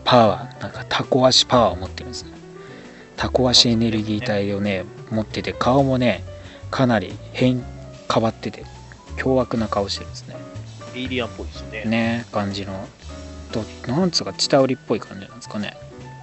[0.04, 2.32] パワー、なんかタコ足パワーを持ってるんですね。
[3.24, 6.26] タコ足エネルギー体をね、持ってて、顔もね、
[6.70, 7.64] かなり変、
[8.14, 8.66] 変わってて、
[9.16, 10.36] 凶悪な顔してるんですね。
[10.94, 11.86] エイリアンっぽいですね。
[11.86, 12.86] ね、感じの、
[13.54, 15.78] どなんつうか、チタウリっぽい感じなんですかね。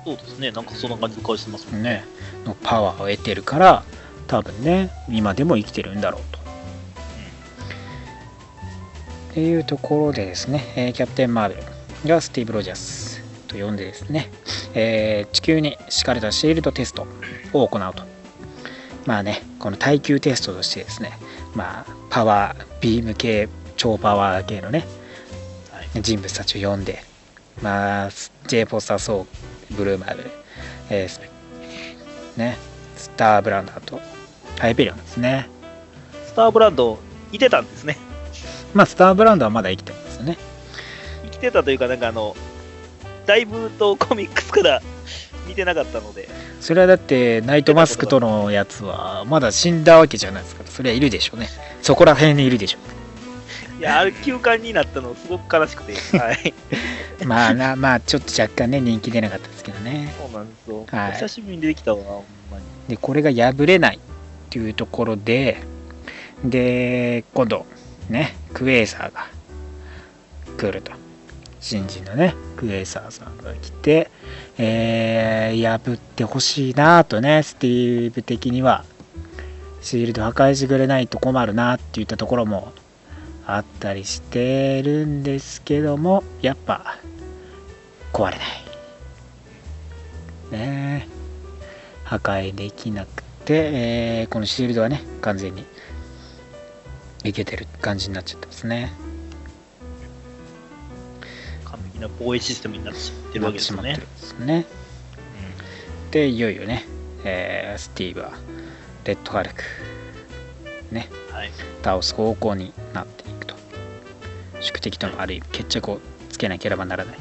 [0.04, 0.50] そうですね。
[0.50, 2.04] なんかそんな感じの顔してますもんね、
[2.44, 3.82] のパワーを得てるから
[4.26, 6.38] 多分ね今でも生きてるんだろうと。
[9.30, 13.09] っていうところでですね、えーキャプテン・マーベルがスティーブ・ロジャース
[13.50, 14.30] と呼んでですね、
[14.74, 17.06] えー地球に敷かれたシールドテスト
[17.52, 18.04] を行うと。
[19.06, 21.18] まあね、この耐久テストとしてですね、
[21.54, 24.86] まあ、パワー、ビーム系、超パワー系のね、
[25.72, 27.02] はい人物たちを呼んで、
[27.62, 28.10] まあ、
[28.46, 30.30] J ポスター・ソー、ブルーマル、
[30.90, 31.20] えース
[32.36, 32.56] ね、
[32.96, 34.00] スターブランダーと
[34.58, 35.48] ハイペリオンですね。
[36.26, 36.98] スターブランド、
[37.32, 37.96] いてたんですね。
[38.74, 40.36] まあ、スターブランドはまだ生きてますよね。
[41.24, 42.36] 生きてたというか、なんかあの、
[43.26, 44.82] だいぶとコミックスから
[45.46, 46.28] 見てなかったので、
[46.60, 51.48] それはだって、ナイトマスクとのやつは、まだ死んだわけじゃないですから、それはいるでしょうね。
[51.82, 52.78] そこら辺にいるでしょ
[53.80, 56.54] いや、あれ休館になったのすごく悲しくて、 はい。
[57.22, 57.26] う。
[57.26, 60.12] まあな、まあ、ちょっと若干ね、人気出なかったですけどね。
[60.20, 60.86] そうなんですよ。
[60.86, 62.64] はいお久しぶりに出てきたわ、ほんまに。
[62.88, 63.98] で、これが破れないっ
[64.50, 65.62] ていうところで、
[66.44, 67.64] で、今度、
[68.10, 69.28] ね、クエーサーが
[70.58, 70.99] 来ると。
[71.60, 74.10] 新人のね、クエーサーさんが来て、
[74.56, 78.84] えー破ってほしいなとね、スティーブ的には、
[79.82, 82.72] シールド破壊してくれないと困るなっていったところも
[83.46, 86.98] あったりしてるんですけども、やっぱ、
[88.12, 88.46] 壊れない。
[90.52, 91.06] ね。
[91.06, 91.20] え
[92.04, 93.70] 破壊できなくて、
[94.22, 95.64] えーこのシールドはね完全に
[97.22, 98.92] いけてる感じになっちゃってますね。
[102.00, 103.96] な防衛システムになってしまってるわけですよね。
[103.96, 104.66] ですね。
[106.10, 106.84] でいよいよね、
[107.24, 108.32] えースティーブは
[109.04, 109.62] レッドハルク
[110.90, 111.50] ねはい。
[111.82, 113.54] 倒す方向になっていくと。
[114.60, 117.18] 宿敵とのある意味決着をつけなければならない。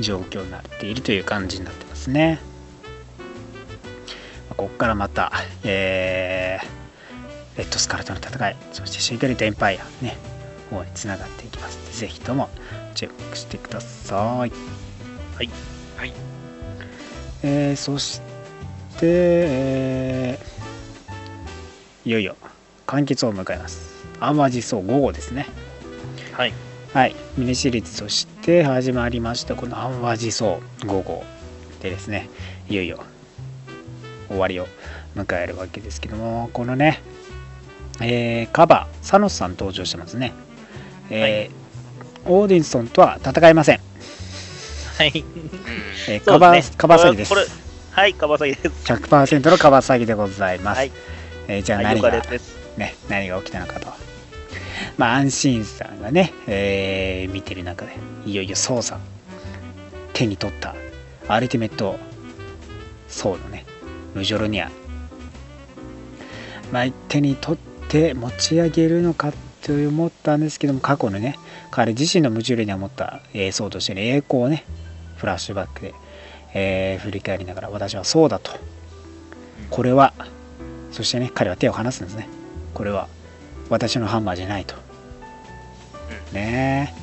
[0.00, 2.40] 状況になっているという感じになってますね。
[4.50, 5.32] ここからまた、
[5.62, 6.84] えー
[7.56, 10.16] レッドスカルトの戦いそしてシークレットエンパイアね
[10.70, 11.78] 方につながっていきます。
[11.78, 12.48] のでぜひとも
[12.94, 14.52] チェックしてください
[15.36, 15.50] はい。
[15.96, 16.12] はい。
[17.42, 18.24] えーそして、
[19.02, 20.54] えー
[22.08, 22.36] いよいよ
[22.86, 23.94] 完結を迎えます。
[24.20, 25.46] 淡路荘5号ですね。
[26.32, 26.52] はい。
[26.92, 31.24] はい、ミニシリーズとして始まりましたこの淡路荘5号
[31.80, 32.28] でですね、
[32.68, 33.02] いよいよ
[34.28, 34.66] 終わりを
[35.16, 37.02] 迎えるわけですけども、このね、
[38.00, 40.32] えーカバー、サノスさん登場してますね。
[41.10, 41.63] えー
[42.26, 43.80] オーディンソンとは戦いません。
[44.98, 45.24] はい。
[46.08, 47.34] えーカバねカバサギですこ。
[47.36, 47.46] れ、
[47.90, 48.68] はい、カバサギです。
[48.92, 50.78] 100%のカバサギでございます。
[50.78, 50.92] はい。
[51.48, 52.22] えーじゃあはい、何が。
[52.76, 53.88] ね、何が起きたのかと。
[54.96, 57.92] まあ、安心さんがね、えー見てる中で、
[58.26, 59.00] いよいよ操作、
[60.12, 60.74] 手に取った
[61.28, 61.98] アルティメット
[63.08, 63.64] ソードね、
[64.14, 64.70] ムジョルニア。
[66.72, 69.32] まあ、手に取って持ち上げるのか
[69.62, 71.38] と思ったんですけども、過去のね、
[71.74, 74.64] 彼自身のムジョルニアを持った、えー、ソードとしての栄光をね、
[75.16, 75.94] フラッシュバックで、
[76.54, 78.52] えー振り返りながら、私はそうだと。
[79.70, 80.14] これは、
[80.92, 82.28] そしてね、彼は手を離すんですね。
[82.74, 83.08] これは
[83.70, 84.76] 私のハンマーじゃないと。
[86.32, 86.94] ね。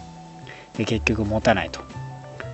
[0.78, 1.82] で、結局持たないと。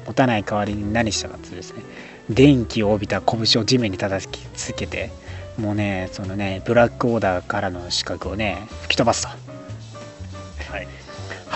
[0.08, 1.84] 持たない代わりに何したかってですね、
[2.32, 5.12] 電気を帯びた拳を地面に叩きつけて、
[5.60, 9.47] もうね、そのね、ブラックオーダーからの資格をね、吹き飛ばすと。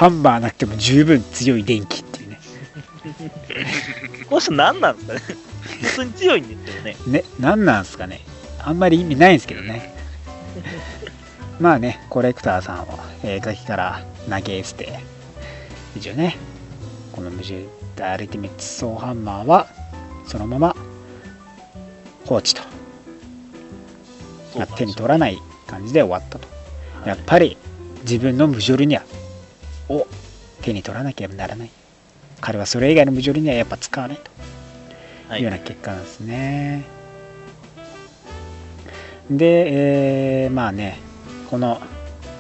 [0.02, 0.10] はい。
[0.10, 2.40] ハンマーなくても十分強い電気っていうね。
[4.28, 5.20] この人何なんですかね？
[5.82, 6.96] 普通に強いんですけどね。
[7.20, 8.22] ね、何なんすかね。
[8.60, 9.94] あんまり意味ないんですけどね。
[11.60, 15.00] まあね、コレクターさんを、えー、崖から投げ捨て、
[15.96, 16.38] 一応ね、
[17.12, 17.68] この無重
[18.02, 19.68] アルティメットソーハンマーは、
[20.26, 20.76] そのまま
[22.26, 22.62] 放置と
[24.56, 25.38] まあ手に取らない
[25.68, 26.48] 感じで終わったと
[27.06, 27.58] やっぱり
[28.04, 29.04] 自分のムジョルニア
[29.90, 30.08] を
[30.62, 31.70] 手に取らなければならない。
[32.40, 34.32] 彼はそれ以外のムジョルニアはやっぱ使わないと。
[35.30, 35.40] はい。
[35.40, 36.84] いうような結果なんですね。
[39.30, 41.00] で、えーまあね、
[41.50, 41.80] この、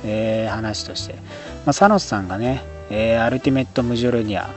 [0.03, 1.19] えー話として、ま
[1.67, 4.49] あ、サノスさんがね、えーアルティメット・ムジョルニア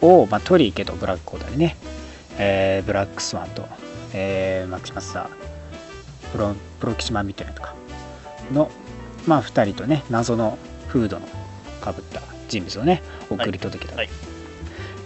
[0.00, 1.76] を、まあ、トリーケとブラックコーダにね、
[2.38, 3.68] えーブラックスワンと、
[4.14, 5.28] えーマキシマスター、
[6.32, 7.74] プロプロキシマミッドネとか
[8.52, 8.70] の、
[9.26, 10.56] まあ、2人とね、謎の
[10.88, 11.26] フードの
[11.82, 13.96] かぶった人物をね、送り届けた。
[13.96, 14.08] はい。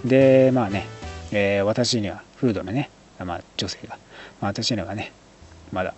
[0.05, 0.87] で、まあね、
[1.33, 3.99] えー私にはフードのね、まあ、女性が、
[4.41, 5.13] まあ、私にはね
[5.73, 5.95] まだ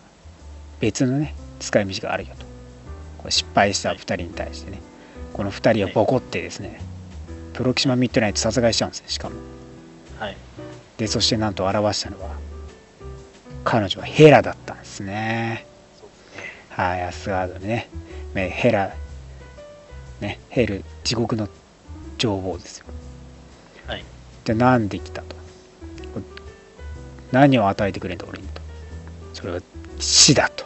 [0.81, 2.47] 別のね使い道があるよと。
[3.19, 4.81] これ失敗した2人に対してね。
[5.33, 6.81] この2人をボコってですね、
[7.53, 9.37] プロキシマミッドナイト殺害しちゃうんですねしかも。
[10.19, 10.37] はい。
[10.97, 12.31] でそしてなんと表したのは
[13.65, 15.67] 彼女はヘラだったんですね。
[16.71, 17.89] はいアスガードでね。
[18.35, 18.95] ねヘラ
[20.21, 21.49] ねヘル地獄の
[22.19, 22.87] 女王ですよ。
[23.87, 24.05] はい。
[24.45, 25.37] でなんで来たと。
[27.31, 28.61] 何を与えてくれんだ俺にと。
[29.35, 29.61] それは
[29.99, 30.65] 死だと。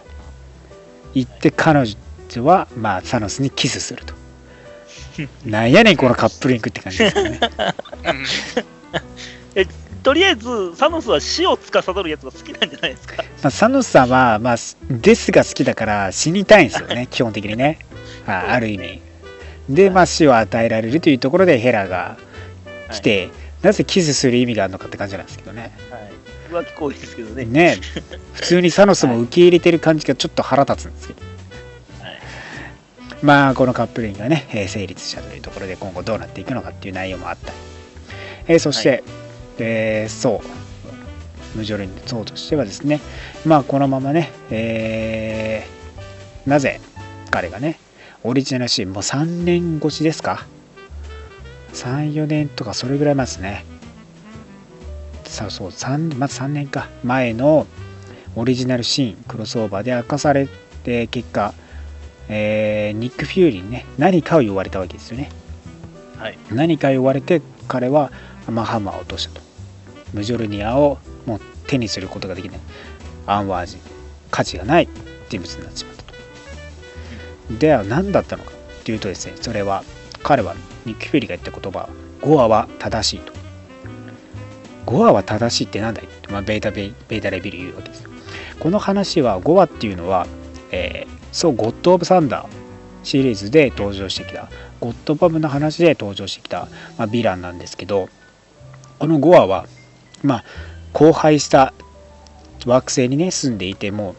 [1.14, 1.84] 言って彼
[2.28, 4.14] 女はまあサノスにキスすると。
[5.44, 7.40] なんやねんこのカップリングって感じですよね。
[10.02, 13.22] とりあえずサノスは死を司るやつが好きなんじゃないですか？
[13.22, 14.56] まあ、サノスさんは、まあ、
[14.90, 17.78] デスが好きだから死にたいんですよね 基本的にね。
[18.26, 19.00] あある意味
[19.68, 22.16] で、まあ、死を与えられるというところでヘラが
[22.90, 23.30] 来て、
[23.62, 25.72] なぜキスする意味があるのかって感じなんですけどね。
[25.90, 25.98] は
[26.60, 27.44] い、浮気行為ですけどね。
[27.44, 27.76] ね。
[28.34, 31.20] 普通にサノスも受け入れてる感じがちょっと腹立つんですけど、
[32.00, 32.18] はい。
[33.22, 37.56] まあこのカップリングがね、えー成立したというところで今後どうなっていくのかっていう内容もあったり、
[38.48, 39.02] えーそして、はい。
[39.60, 41.58] えーそう。
[41.58, 43.00] ムジョルニそうとしてはですね。
[43.44, 45.82] まあこのままね、えー
[46.44, 46.80] なぜ
[47.30, 47.78] 彼がね
[48.24, 50.46] オリジナルシーンもう3年越しですか
[51.74, 53.64] ？34年とかそれぐらい前ですね。
[55.24, 56.88] さそう3まず3年か。
[57.02, 57.66] 前の
[58.36, 60.48] オリジナルシーンクロスオーバーで明かされ
[60.84, 61.52] て結果、
[62.28, 65.30] えーニック・フューリーにね何かを言われたわけですよね。
[66.18, 66.38] はい。
[66.50, 68.12] 何か言われて彼は、
[68.48, 69.40] まあ、ハンマーを落としたと。
[70.12, 72.60] ムジョルニアをもう手にすることができない。
[73.26, 73.78] アンワージ
[74.30, 74.88] 価値がない
[75.28, 75.91] 人物になってしまったと
[77.58, 78.52] では何だったのか
[78.84, 79.84] というとですねそれは
[80.22, 80.54] 彼は
[80.86, 81.88] ニック・フューリーが言った言葉は
[82.20, 83.32] ゴアは正しいと。
[84.84, 86.04] ゴアは正しいってなんだい？
[86.04, 88.04] って、まあ、ベータベベータレビル言うわけです。
[88.58, 90.26] この話はゴアっていうのは、
[90.70, 92.46] えーそうゴッド・オブ・サンダー
[93.04, 94.50] シリーズで登場してきた。
[94.80, 98.08] ゴッド・バムの話で登場してきた、まあ、ヴィランなんですけど
[98.98, 99.66] このゴアは
[100.22, 100.44] まあ
[100.92, 101.72] 荒廃した
[102.66, 104.14] 惑星にね住んでいても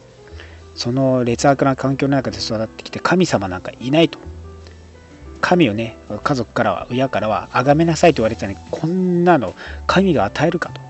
[0.74, 4.18] その劣悪な環境の中で育ってきて神様なんかいないと。
[5.40, 9.54] 神をね家族からは親からは崇めなさいと言われてたのにこんなの
[9.86, 10.84] 神が与えるかと。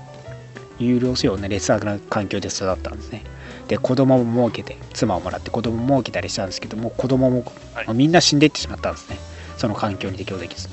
[0.79, 3.23] いう要請をね劣悪な環境で育ったんですね。
[3.67, 7.51] で子供も設けて妻をもらって子供も設けたりしたんですけども子供も、
[7.93, 9.17] みんな死んでいってしまったんですね。
[9.57, 10.69] その環境に適応できず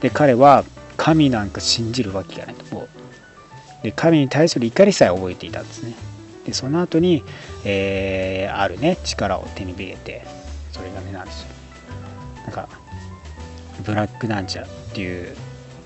[0.00, 0.64] で彼は
[0.96, 2.74] 神なんか信じるわけがないと。
[2.74, 2.88] もう
[3.84, 5.94] で神に対する怒りさえ覚えていたんですね。
[6.44, 7.22] でその後に、
[7.64, 10.24] えーあるね力を手に入れて
[10.72, 11.48] それがねなんですよ。
[12.44, 12.68] なんか
[13.84, 15.34] ブラックなんちゃらっていう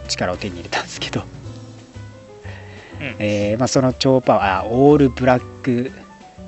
[0.09, 3.17] 力を手に入れたんですけど、うん。
[3.19, 5.93] えーまあ、その超パワーあオールブラック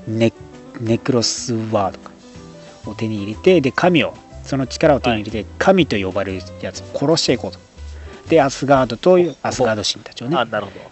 [0.08, 0.32] ネ
[0.80, 2.10] ネクロスワードか。
[2.86, 4.14] を手に入れてで神を
[4.44, 7.58] その力を手に入れて神と呼ばれるやつを殺していこうと。
[8.28, 10.36] でアスガードとアスガード神たちをね。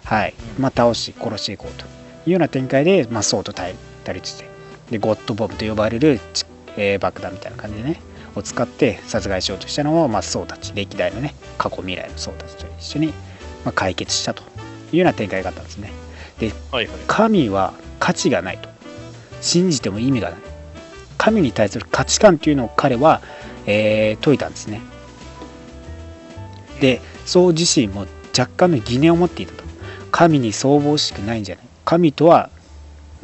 [0.03, 0.33] はい。
[0.59, 1.87] まあ、倒し殺していこうとい
[2.27, 3.75] うような展開で、まあ、ソウと対
[4.05, 4.45] 対立して
[4.91, 6.45] でゴッドボムと呼ばれる、ち
[6.77, 7.99] えー爆弾みたいな感じでね
[8.35, 13.13] を使って殺害しようとしたのを、まあ、ソウたち歴代のね過去未来のソウたちと一緒に、ま
[13.69, 14.43] あ、解決したと
[14.91, 15.91] いうような展開があったんですね。
[16.71, 16.97] はいはい。
[17.07, 18.69] 神は価値がないと。
[19.41, 20.39] 信じても意味がない。
[21.17, 23.21] 神に対する価値観というのを彼は、
[23.65, 24.81] えー説いたんですね。
[26.81, 28.05] でそう自身も
[28.37, 29.63] 若干の疑念を持っていたと。
[30.11, 31.65] 神に相応しくないんじゃない。
[31.85, 32.54] 神とはも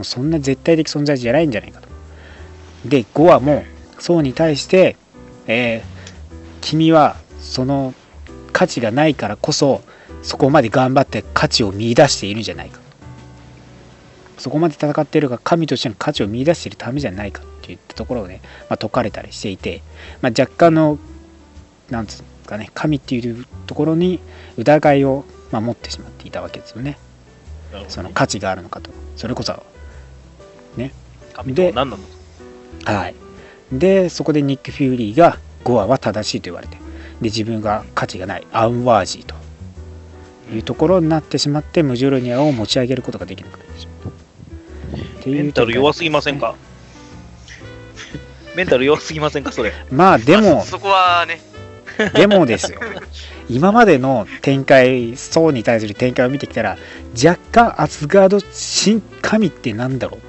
[0.02, 1.88] うそんな絶対的存在じゃないんじゃないかと。
[2.86, 3.64] でゴアも
[3.99, 4.95] そうに対して、
[5.47, 5.91] えー
[6.62, 7.93] 君はその
[8.54, 9.82] 価値がないからこそ
[10.22, 12.80] そこまで頑張って価値を見出しているんじゃないか
[14.38, 19.82] そこまで戦っているが神としての価値を見出しているためじゃないかっていったところをね、まあ、解かれたりしていて、
[20.22, 20.97] まあ、若干の
[21.89, 24.20] なんつうんですかね神っていうところに
[24.58, 26.97] 疑いを、まあ、持ってしまっていたわけですよね。
[27.88, 28.91] その価値があるのかと。
[29.16, 29.64] それこそ
[30.78, 30.93] ね。
[31.34, 32.03] 神とは何なの？
[32.86, 33.15] はい、
[33.72, 36.82] でそこでニック・フューリーがゴアは正しいと言われてで
[37.24, 39.36] 自分が価値がないアンワージーと。
[40.53, 44.11] いうところになってしまってムジュルニアを持ち上げることができなくなってしま
[45.30, 45.30] う。
[45.30, 46.55] メンタル弱すぎませんか？
[48.57, 49.53] メンタル弱すぎませんか？
[49.53, 49.72] それ。
[49.89, 51.39] まあでもまあそそこはね、
[52.15, 52.82] でもですよ。
[53.47, 56.78] 今までの展開層に対する展開を見てきたら
[57.15, 60.19] 若干アスガード新神ってなんだろう？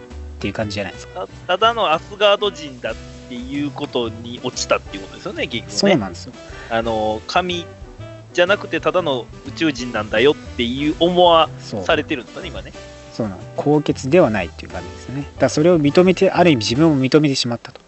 [0.42, 1.28] っていう感じじゃないですか。
[1.46, 2.94] たただのアスガード人だっ
[3.28, 5.78] ていうことに落ちたっていうことですよね、結局ね。
[5.78, 6.32] そうなんですよ。
[6.68, 7.64] あの、神
[8.32, 11.48] じゃなくてただの宇宙人なんだよっていう思わ
[11.84, 12.72] されてるんですよね、今ね。
[13.12, 13.40] そうなの。
[13.56, 15.30] 高潔ではないっていう感じですね。
[15.38, 17.80] だそれを認めてある意味自分を認めてしまったと。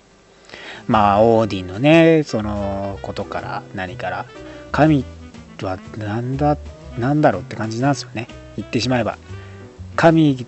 [0.86, 4.26] まあオーディンのねそのことから何から
[4.70, 5.04] 神
[5.62, 6.58] はなんだ
[6.98, 8.28] なんだろうって感じなんですよね。
[8.56, 9.18] 言ってしまえば。
[9.96, 10.46] 神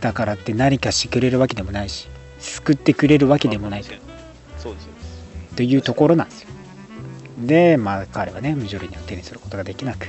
[0.00, 3.92] だからって何かしてくれるわけでもないし救ってくれるわけでもないと。
[4.58, 4.90] そうですよ。
[5.56, 6.48] というところなんですよ。
[7.38, 10.06] でまあ彼はね無条理には手にすることができなく、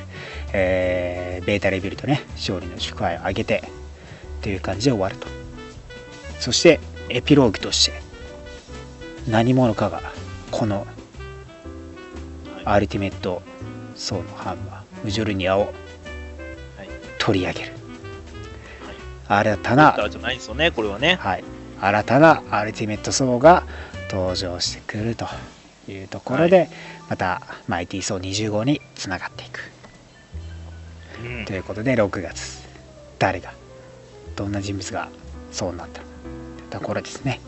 [0.53, 3.63] えーベータレビルとね勝利の祝杯を挙げて
[4.41, 5.27] という感じで終わると。
[6.39, 6.79] そして
[7.09, 8.01] エピローグとして
[9.27, 10.01] 何者かが
[10.51, 10.85] この
[12.65, 13.41] アルティメット
[13.95, 15.61] ソーのハンマームジョルニアを
[16.77, 16.89] はい。
[17.17, 17.78] 取り上げる、はい
[19.29, 21.17] 新たなじゃないんですよね、これはね。
[21.21, 21.43] はい、
[21.79, 23.63] 新たなアルティメットソーが
[24.11, 25.27] 登場してくると
[25.87, 26.67] いうところで、
[27.09, 29.59] またマイティーソー20号につながっていく。
[31.23, 31.45] うん。
[31.45, 32.67] ということで6月。
[33.19, 33.53] 誰が
[34.35, 35.09] どんな人物が
[35.51, 37.39] そうなったというところですね。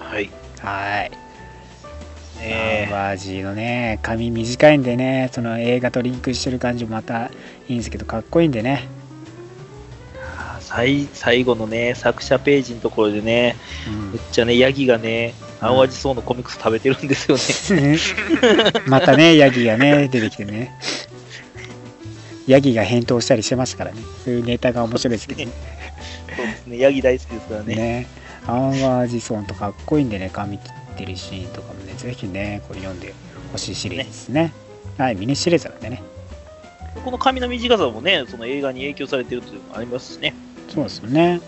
[0.00, 0.30] はい。
[0.60, 1.10] はい。
[2.40, 2.84] え。
[2.86, 7.30] アンバージーのね髪短いんでねその映画とリンクしてる感じもまたい
[7.68, 8.93] いんですけどかっこいいんでね、ー
[10.74, 13.54] 最最後のね、作者ページのところでね、
[13.86, 14.10] うん。
[14.12, 17.38] めっちゃね、ヤギがね、アンワジソウのコミックス食べてるんですよ
[17.80, 17.96] ね。
[18.86, 20.74] またねヤギがね出てきてね。
[22.46, 24.02] ヤギが返答したりしてますからね。
[24.24, 25.48] そういうネタが面白いですけどね。
[26.36, 27.74] そうですね、ヤギ大好きですからね。
[27.76, 28.06] ね。
[28.46, 33.14] アンワージソンとかっこいいんでね髪切ってるシーンとかもねぜひねこれ読んで
[33.52, 34.52] ほしいシリーズですね。
[34.98, 36.02] はいミニシリーズなんでね。
[37.04, 40.34] この髪の短さもね、その映画に影響されてるというのもありますしね。
[40.68, 41.40] そうですよね。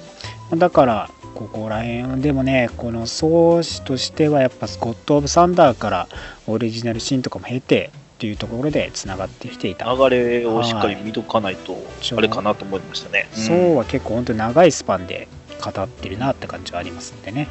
[0.55, 6.09] だからここら辺でもねこの創始としてはやっぱスコット・オブ・サンダーから
[6.47, 9.85] オリジナルシーンとかも経てっていうところでつながってきていた。
[9.93, 11.77] 流れをしっかり見とかないと、
[12.17, 13.29] あれかなと思いましたね。
[13.33, 15.29] そうは結構本当に長いスパンで
[15.63, 17.49] 語ってるなって感じはありますんでね。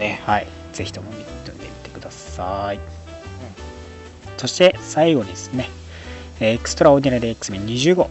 [0.00, 0.20] ね。
[0.24, 0.46] はい。
[0.72, 2.80] ぜひとも見てみてください、
[4.38, 5.68] そして最後にですね
[6.40, 8.08] えーエクストラオーディナリー X メン20号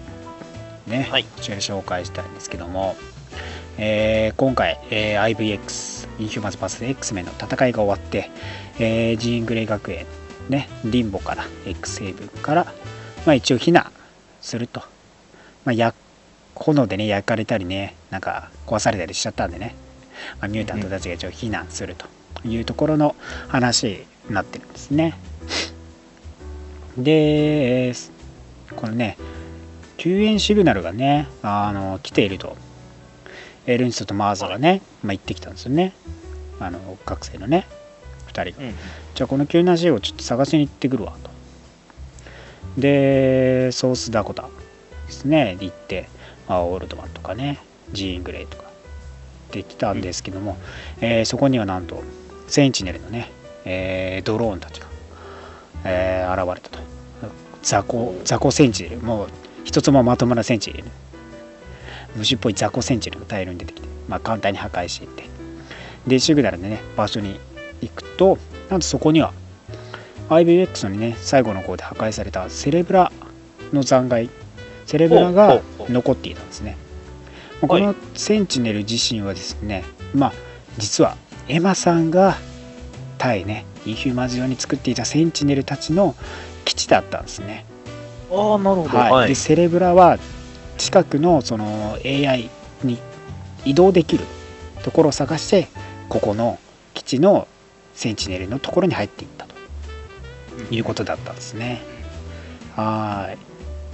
[0.87, 1.23] ね、はい。
[1.23, 2.95] こちら紹介したいんですけども、
[3.77, 6.89] えー今回、えー IVX インヒューマンズ VS.
[6.89, 8.29] X メンの戦いが終わって、
[8.79, 10.05] えージーングレイ学園
[10.49, 12.65] ねリンボから X ヘイブンから、
[13.25, 13.91] まあ、一応避難
[14.41, 14.81] すると、
[15.65, 15.93] まあ、や
[16.55, 19.75] 炎でね焼かれたりねなんか壊されたりしちゃったんでね、
[20.39, 22.07] まあ、ミュータントたちが一応避難すると
[22.47, 23.15] いうところの
[23.47, 25.17] 話になってるんですね。
[26.97, 28.11] で、えー
[28.75, 29.17] このね
[30.01, 32.57] 救援シグナルがねあの来ていると。
[33.67, 35.93] エルンストとマーザがね、まあ、行ってきたんですよね。
[36.59, 37.67] あの学生のね
[38.33, 38.67] 2人が。
[38.67, 38.75] うん。
[39.13, 41.29] じゃあこの救難シーをちょっと探しに行ってくるわと。
[42.81, 44.49] でソースダコタ
[45.05, 46.09] ですねで行って、
[46.47, 47.59] まあ、オールドマンとかね
[47.91, 48.63] ジーン・グレイとか。
[49.51, 50.57] できたんですけども、
[50.99, 52.01] えーそこにはなんと
[52.47, 53.31] センチネルのね、
[53.65, 54.87] えードローンたちが、
[55.83, 56.79] えー現れたと。
[57.61, 58.97] 雑魚雑魚センチネル。
[58.97, 59.27] もう
[59.63, 60.83] 一つもまともなセンチ。
[62.15, 65.23] 虫っぽい雑魚センチネルが大量に出てきて、まあ、簡単に破壊していって。
[66.07, 67.39] でシグナルでね場所に
[67.81, 68.37] 行くと
[68.69, 69.33] なんとそこには
[70.29, 73.11] IVX のね最後の方で破壊されたセレブラ
[73.71, 74.29] の残骸。
[74.85, 76.75] セレブラが残っていたんですね。
[77.61, 79.83] まあこはいのセンチネル自身はですね
[80.13, 80.33] まあ
[80.77, 81.15] 実は
[81.47, 82.37] エマさんが
[83.17, 86.15] 対ねインヒューマンズ用に作っていたセンチネルたちの
[86.65, 87.65] 基地だったんですね
[88.31, 88.97] ああ、なるほど。
[88.97, 89.11] はい。
[89.11, 89.27] はい。
[89.29, 90.17] でセレブラは
[90.77, 92.49] 近くのその AI
[92.83, 92.97] に
[93.65, 94.25] 移動できる
[94.83, 95.67] ところを探して
[96.09, 96.57] ここの
[96.93, 97.47] 基地の
[97.93, 99.51] センチネルのところに入っていったと。
[100.69, 101.81] いうことだったんですね。
[102.75, 103.35] は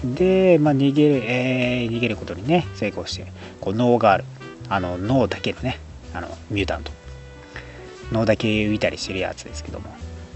[0.04, 0.16] い。
[0.16, 4.26] で、まあ、逃げる、えー逃げることにね成功してこう脳がある
[4.70, 5.80] あの脳だけのね
[6.14, 6.92] あのミュータント。
[8.12, 9.86] 脳だけ浮いたりしてるやつですけども。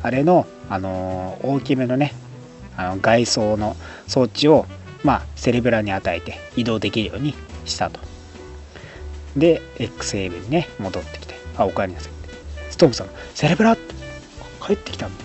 [0.03, 2.13] あれの、あのー大きめのね
[2.81, 3.75] あの外装の
[4.07, 4.65] 装置を、
[5.03, 7.99] まあ、セレブラに与えて移動できるようにしたと。
[9.37, 12.11] で X ヘイブンにね戻ってきてあおかえりなさい
[12.69, 13.95] ストームさんセレブラって
[14.65, 15.23] 帰ってきたんだ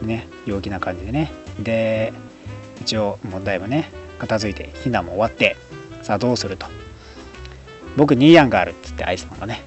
[0.00, 1.32] よね陽気な感じでね。
[1.58, 2.12] で
[2.80, 5.56] 一応問題もね片付いて避難も終わって
[6.02, 6.66] さあどうすると。
[7.96, 9.62] 僕ニーヤンがあるっつってアイスマンがね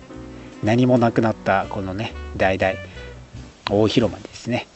[0.63, 2.73] 何もなくなったこのね大々
[3.69, 4.67] 大広間ですね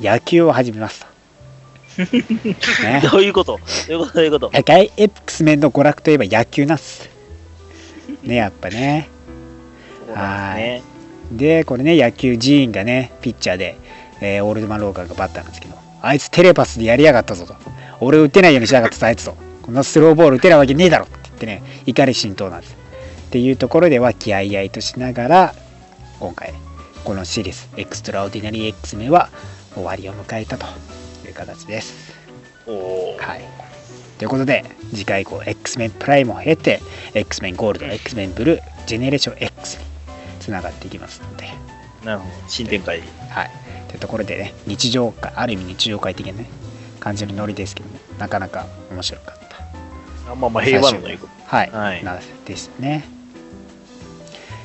[0.00, 1.00] 野球を始めます
[1.96, 2.02] と、
[2.82, 3.60] ね、どういうこと？
[3.88, 4.14] どういうこと？
[4.14, 4.52] どういうこと
[4.96, 7.08] ？X メンの娯楽といえば野球なんす。
[8.22, 9.08] ねやっぱね。
[10.06, 13.76] そうなんでこれね野球ジーンがねピッチャーで、
[14.20, 17.54] えーオールドマン・ローガンがバッターなんですけどあいつテレパスでやりやがったぞと。
[18.00, 19.36] 俺を打てないようにしやがったぞあいつと。
[19.62, 22.76] こんなスローボール打てないわけねえだろって言ってね怒り心頭なんです。
[23.28, 25.54] っていうところでは和気あいあいとしながら
[26.20, 26.52] 今回
[27.04, 29.30] このシリーズエクストラオーディナリー X メンは
[29.74, 30.66] 終わりを迎えたと
[31.26, 32.12] いう形です
[33.18, 33.62] はい。
[34.18, 36.80] ということで、次回以降、X メンプライムを経て、
[37.14, 39.84] X メンゴールド、X メンブルー、ジェネレーション X に
[40.38, 41.48] つながっていきますので、
[42.04, 42.34] なるほど。
[42.48, 43.00] 新展開。
[43.30, 43.50] はい。
[43.88, 46.46] というところでね、日常回、ある意味日常回的なね、
[47.00, 50.32] 感じのノリですけども、なかなか面白かった。
[50.32, 51.32] あまあまあ平和のいうこと。
[51.46, 51.70] はい。
[51.70, 53.04] はいなですね。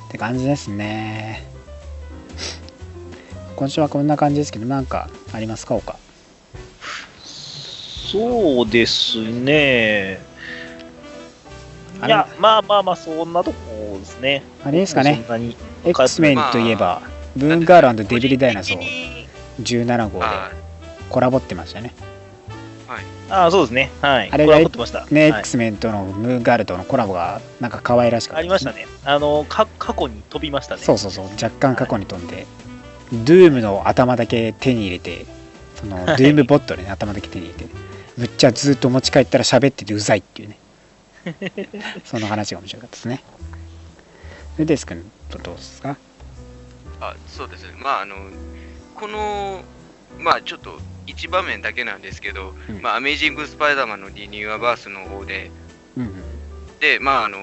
[0.08, 1.57] って感じですね。
[3.58, 5.96] 今週はこんな感じですけど、なんかありますか、他？
[7.24, 10.20] そうですね。
[12.06, 14.44] いや、まあまあまあ、そんなとこですね。
[14.64, 15.26] あれですかね
[15.84, 17.02] X メンといえば、
[17.36, 20.52] ブーンガールデビルダイナソー個人的に17号であ
[21.10, 21.96] コラボってましたね。
[23.30, 23.90] ああ、そうですね。
[24.02, 24.30] はい。
[24.32, 25.08] あれこれは持ってました。
[25.10, 28.86] ね、はい X メンとのムーンガールとのコラボがなんか可愛らしかったありましたね。
[29.04, 30.82] あの、か過去に飛びましたね。
[30.84, 32.46] そうそうそう、若干過去に飛んで、
[33.12, 35.26] ドゥームの頭だけ手に入れて、
[35.76, 37.70] そのドゥームボットでね、頭だけ手に入れて、
[38.18, 40.58] むっちゃずっと持ち帰ったら喋っててうざいっていうね。
[42.06, 43.24] その話が面白かったですね。
[44.58, 45.98] で、デス君とどうですか？
[47.00, 47.74] あそうですね。
[47.78, 48.16] まあ、あの、
[48.96, 49.64] この、
[50.20, 55.52] まあ、ちょっと一場面だけなんですけど、うんまあ、アメイジング・スパイダーマンのリニューアバースの方で、
[55.96, 56.80] うんうん。
[56.80, 57.38] で、まあ、あの、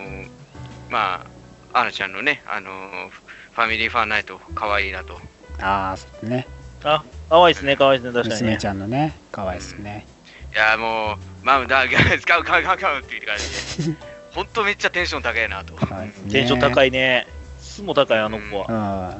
[0.91, 1.25] ま
[1.73, 3.11] あ、アナちゃんのね、あの、
[3.53, 5.21] ファミリーファンナイト、可愛いなと。
[5.61, 6.47] ああ、そうですね。
[6.85, 8.47] あ、かわいいですね、かわいいですね、確かにね。
[8.49, 10.07] 娘ちゃんのね、可愛いですね。
[10.55, 11.85] いや、もう、まあ、だ、
[12.21, 13.97] 使う、買う、買う、買うっていう感じで、
[14.33, 15.75] ほんとめっちゃテンション高いなと。
[15.75, 17.27] ねテンション高いね。
[17.61, 19.17] 質も高い、あの子は。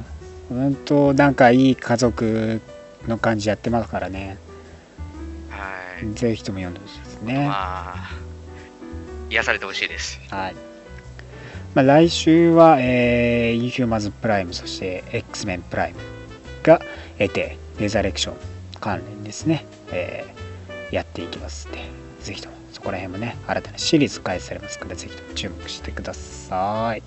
[0.49, 0.57] うん。
[0.57, 2.61] 本当なんかいい家族
[3.07, 4.37] の感じやってますからね。
[5.49, 6.13] はい。
[6.13, 7.47] ぜひとも読んでほしいですね。
[7.47, 8.09] まあ、
[9.29, 10.21] 癒されてほしいです。
[10.29, 10.55] はい。
[11.73, 16.14] まあ、来週は、えー、インヒューマンズプライム、そして X メンプライム
[16.65, 16.81] が
[17.17, 18.35] 得て、レザレクション
[18.79, 20.45] 関連ですね、えー
[20.91, 21.79] やっていきますので、
[22.21, 27.03] ぜひともそこら辺もね、新たなシリーズ開始されますから、ぜひとも注目してください。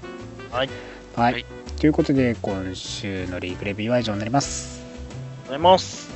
[0.50, 0.68] はい。
[1.16, 1.32] はい。
[1.32, 1.44] はい
[1.78, 4.82] ということで、今週のリーグレビューは以上になります。
[5.44, 6.08] ありがとうございます。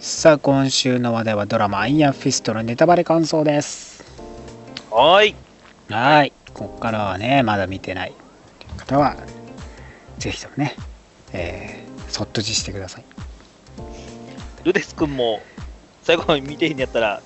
[0.00, 4.02] さあ、今週の話題はドラマ、アイアンフィストのネタバレ感想です。
[4.90, 5.34] はーい。
[5.88, 6.32] はい。
[6.54, 8.12] ここからはね、まだ見てない
[8.60, 9.16] という方は、
[10.18, 10.76] ぜひともね、
[11.32, 13.04] えー、そっ閉じしてください。
[14.64, 15.40] ルデス君も
[16.02, 17.22] 最後まで見てへんやったら、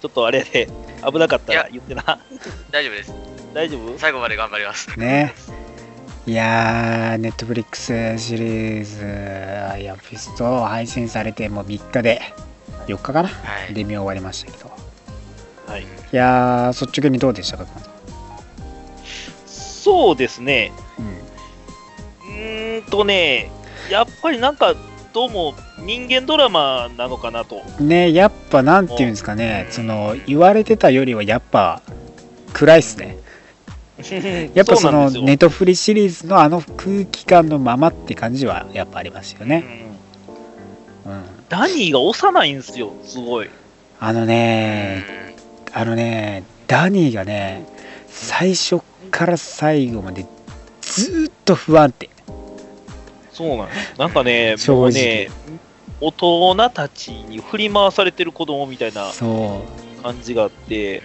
[0.00, 0.68] ちょっとあれで
[1.04, 2.20] 危なかったら言ってな。
[2.70, 3.12] 大丈夫です。
[3.54, 3.98] 大丈夫？
[3.98, 4.98] 最後まで頑張ります。
[4.98, 5.34] ね。
[6.26, 9.04] いやー、ネットフリックスシリーズ、
[9.72, 12.22] アイアンフィスト配信されてもう3日で、
[12.86, 13.28] 4日かな？
[13.28, 13.74] はい。
[13.74, 14.70] で見終わりましたけど。
[15.72, 15.82] はい。
[15.84, 17.66] いやー、率直にどうでしたか、
[19.46, 20.70] そうですね。
[20.98, 21.02] う
[22.30, 23.50] ん、うーんとね、
[23.90, 24.74] やっぱりなんか、
[25.14, 27.62] どうも人間ドラマなのかなと。
[27.80, 31.82] ねやっぱなんていうんですかねその言われてたよりはやっぱ
[32.54, 33.18] 暗いっすね。
[34.54, 39.90] やっぱそのネトフリシリーズのあの空気感のままって感じはやっぱありますよね、
[41.04, 41.12] うん。
[41.12, 43.50] うん、ダニーが幼いんですよ、すごい。
[44.00, 45.31] あのね
[45.74, 47.66] あのねダニーがね
[48.08, 50.26] 最初から最後まで
[50.80, 52.10] ずーっと不安定。
[53.32, 53.68] そうなん。
[53.98, 55.30] なんかね、もうね、
[56.00, 59.10] 大人たちに振り回されてる子供みたいな
[60.02, 61.02] 感じがあって、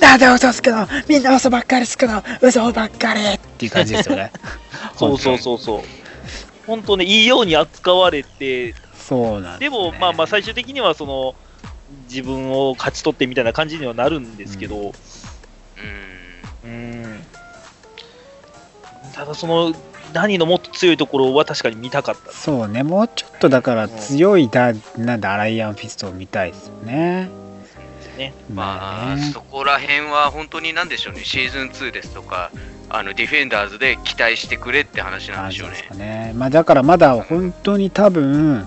[0.00, 0.88] なんで嘘つくの？
[1.08, 2.22] みんな嘘ばっかりつくの？
[2.40, 4.32] 嘘ばっかりっていう感じですよね。
[4.96, 5.82] そうそうそうそう。
[6.66, 11.34] 本当ね、いいように扱われて、そうなんでも、まあまあ、最終的にはその、
[12.08, 14.92] 自分を勝ち取ってみたいな感じにはなるんですけど、
[16.64, 16.70] うん。
[16.70, 17.24] うん。
[19.14, 19.74] ただ、その、
[20.12, 22.32] ダニーのもっと強いところは確かに見たかった。
[22.32, 27.28] そうねもうちょっとだから強いだなんだアライアンフィストを見たいですよね
[28.16, 32.50] ねまあ、ねそこら辺は本当になんでしょうね、シーズン2ですとか、
[32.88, 35.88] あのディフェンダーズで期待してくれって話なんでしょうね。
[35.96, 36.32] ね。
[36.34, 38.66] まあだからまだ本当に多分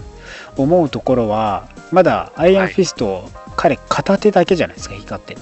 [0.55, 5.37] 思うところはまだアイアンフィスト、彼片手だけじゃないですか光って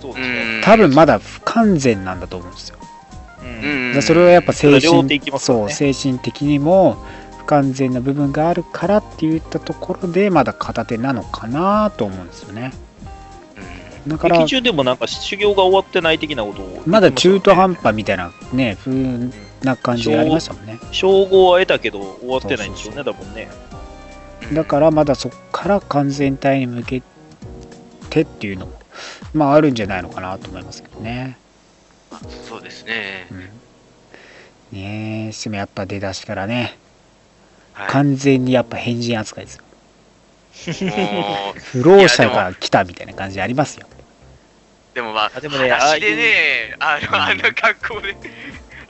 [0.00, 0.58] そうですうね。
[0.60, 2.78] ん多分まだ不完全なんだと思うんですよ。
[3.94, 6.96] うんそれはやっぱ精神ねそう精神的にも
[7.38, 12.72] 不完全な部分があるからって言ったところでまだ片手なのかなと思うんですよね。
[14.06, 18.92] うんだから劇中でもなんか修行が終わってない的なことを言ってまだ中途半端みたいなね風
[19.62, 20.78] な感じありましたもんね。
[20.92, 23.48] 称号は得たけど終わってないんでしょうね、多分ね。
[24.52, 27.02] だからまだそこから完全体に向け
[28.10, 28.78] てっていうのも
[29.34, 31.38] まああるんじゃないのかなと思いますけどね。
[32.10, 33.34] あそうですねう。
[33.34, 33.62] ん、
[34.72, 36.78] ねえしてもやっぱ出だしからね
[37.72, 39.64] はい、完全にやっぱ変人扱いですよ。
[41.54, 43.86] 不老者が来たみたいな感じありますよ。
[44.94, 48.16] でもまあ、あでもね話でね、あうんの、あんな格好で、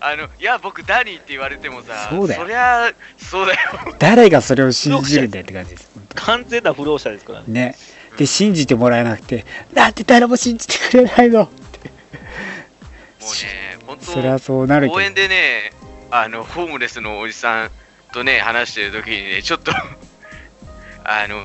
[0.01, 3.59] あの、いや、僕、ダニーって言われてもさ、そうだよりゃ、そうだよ。
[3.99, 5.91] 誰がそれを信じるんだよって感じです。
[6.15, 7.47] 完全な不老者ですからね。
[7.49, 7.75] ね。
[8.17, 9.45] で信じてもらえなくて
[9.75, 15.73] なんで誰も信じてくれないのもうね、本そりゃ当、そうなるけど公園でね、
[16.13, 17.71] あの、ホームレスのおじさん
[18.13, 19.73] とね、話してる時にね、ちょっと、
[21.03, 21.45] あの、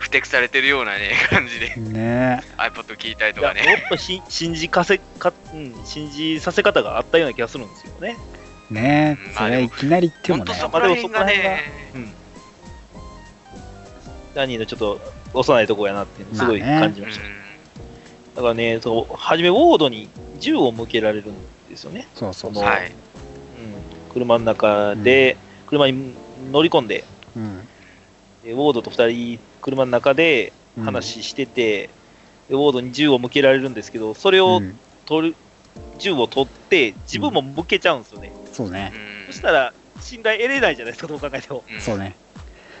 [0.00, 3.84] ふてくされてるようなね、感じで、ね iPod 聞いたりとかね。
[3.86, 8.16] っとし信じかせか、うん、信じさせ方があったような気がするんですよね。
[8.70, 11.60] ねうんそれはいきなり言ってもね本当そこら辺がね、
[11.94, 12.12] うん。
[14.34, 15.00] ダニーのちょっと
[15.34, 17.24] 幼いとこやなってすごい感じました。
[18.36, 21.34] だからね、そう、初めウォードに銃を向けられるん
[21.68, 22.08] ですよね。
[22.14, 22.86] そうそうそのはい。
[22.86, 25.36] うん、車の中で、
[25.66, 26.14] 車に
[26.50, 27.04] 乗り込んで、
[27.36, 27.68] うん
[28.44, 30.84] でウォードと二人車の中でうん。
[30.84, 31.90] 話してて、
[32.48, 34.78] でウォードに銃を向けられるんですけど、それをうん。
[35.04, 35.36] 取る、
[35.98, 38.32] 銃を取って、自分も向けちゃうんですよね。
[38.52, 38.92] そうね。
[39.26, 39.32] うん。
[39.32, 41.64] そしたら、信頼得れないじゃないですか、どう考えても。
[41.72, 41.80] うん。
[41.80, 42.16] そうね。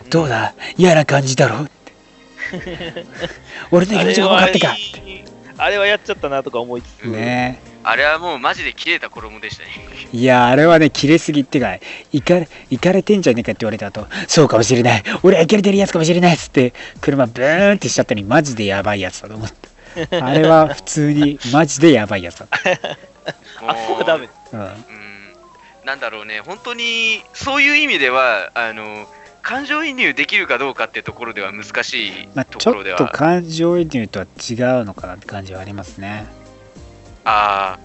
[0.08, 0.54] どうだ？
[0.76, 1.92] 嫌な感じだろって。
[3.70, 5.24] 俺の気持ちが分かってかあれはいい
[5.62, 7.60] あれはやっちゃったなとか思いつつ、ね。
[7.82, 9.70] あれはもうマジで切れた衣でしたね。
[10.12, 11.78] いやあれはね切れすぎってか
[12.12, 15.02] いかれいかれてんじゃねえかって言われた後そうかもしれない。
[15.22, 19.52] 俺はイかれてるやつかもしれないっつって車ブーンってしちゃったのにマジでやばいやつだと思っ
[20.08, 20.24] た。
[20.24, 22.90] あれは普通にマジでやばいやつだった、
[23.66, 24.28] あそこがダメ。
[24.52, 24.68] うん、うん。
[25.84, 29.08] なんだろうね、本当にそういう意味では、あの
[29.42, 36.26] 感情移入できるかどうかってところでは難しいまあ、ちょっとところでは、感情移入とは違うのかなって感じはありますね。
[37.24, 37.78] あ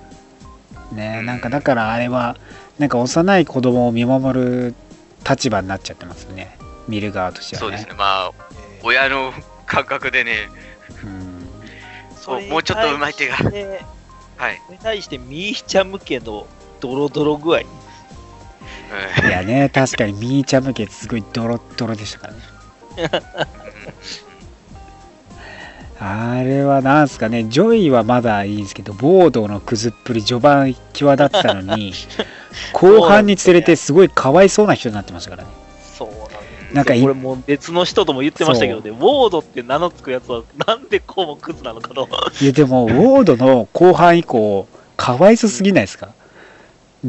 [0.92, 2.38] ねなんかだからあれは
[2.80, 4.76] なんか幼い子供を見守る
[5.28, 6.58] 立場になっちゃってますよね。
[6.88, 7.78] 見る側としてあ、はね。
[7.78, 8.32] そうですね、まあ、
[8.84, 9.34] 親の
[9.66, 10.50] 感覚でね、
[11.04, 11.48] うん。
[12.16, 13.38] そうもうちょっとうまい手が。
[13.38, 13.86] それに対して
[14.38, 16.46] はい、それに対して、ミーちゃん向けの
[16.82, 17.60] ドロドロ具合。
[17.60, 17.85] うん
[19.28, 22.40] いやね確かにみーちゃん向けすごいドロッドロでしたからね。
[25.98, 31.94] あれはなんすかねジョイはまだいいんですけどウォードのくずっぷり序盤際立ってたのに
[32.74, 35.50] 後半につれてすごいかわいそうな人になってましたからね。
[35.98, 36.28] そうなんで
[36.70, 42.10] すなんかいこれもう別の人とも言ってましたけどね、ウォードって名の付くやつは、なんでこうもクズなのかと。
[42.42, 44.68] いやでもウォードの後半以降
[44.98, 46.10] かわいそすぎないですか？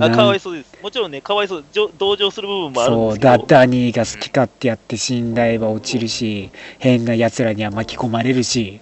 [0.01, 0.77] あかわいそそうです。
[0.83, 1.65] もちろんね、かわいそう、
[1.99, 3.39] 同情する部分もあるんそうですけど。
[3.39, 8.81] だダニーが好き勝手やって信頼は落ちるし変なやつらには巻き込まれるし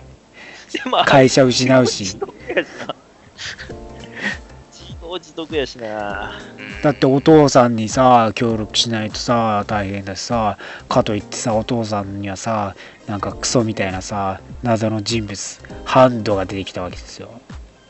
[0.72, 2.94] でも会社失うし自業自得やしな。
[4.72, 6.32] 自業自得やしな。
[6.58, 10.58] うんだってお父さんにさ協力しないとさ大変だしさ
[10.88, 12.74] かといってさお父さんにはさ
[13.06, 17.40] なんかクソみたいなさ謎の人物ハンドが出てきたわけですよ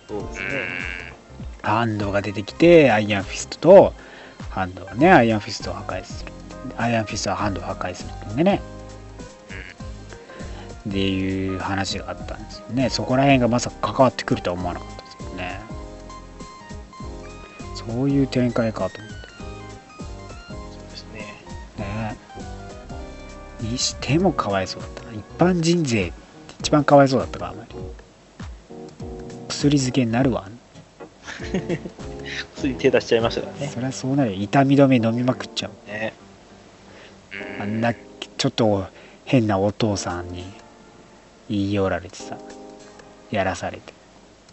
[0.08, 0.93] そうですね。
[1.64, 3.94] ハンドが出てきてアイアンフィストと
[4.50, 6.32] ハンドがねアイアンフィストを破壊する。
[6.76, 8.60] アイアンフィストはハンドを破壊するんでね。
[10.88, 12.90] っていう話があったんですよね。
[12.90, 15.60] そこら辺がまさか関わってくるとは思わなかったですけどね。
[17.74, 19.14] そういう展開かと思って。
[20.72, 21.34] そうですね。
[21.78, 22.16] ね。
[23.60, 25.12] にしてもかわいそうだったな。
[25.12, 26.14] 一般人税って
[26.60, 27.74] 一番かわいそうだったかあまり。
[29.48, 30.46] 薬漬けになるわ
[32.56, 33.68] 薬手出しちゃいましたからね。
[33.72, 36.12] そりゃそうなるよ痛み止め飲みまくっちゃうね
[37.58, 38.86] うんあんなちょっと
[39.24, 40.44] 変なお父さんに
[41.48, 42.36] 言い寄られてさ
[43.30, 43.92] やらされて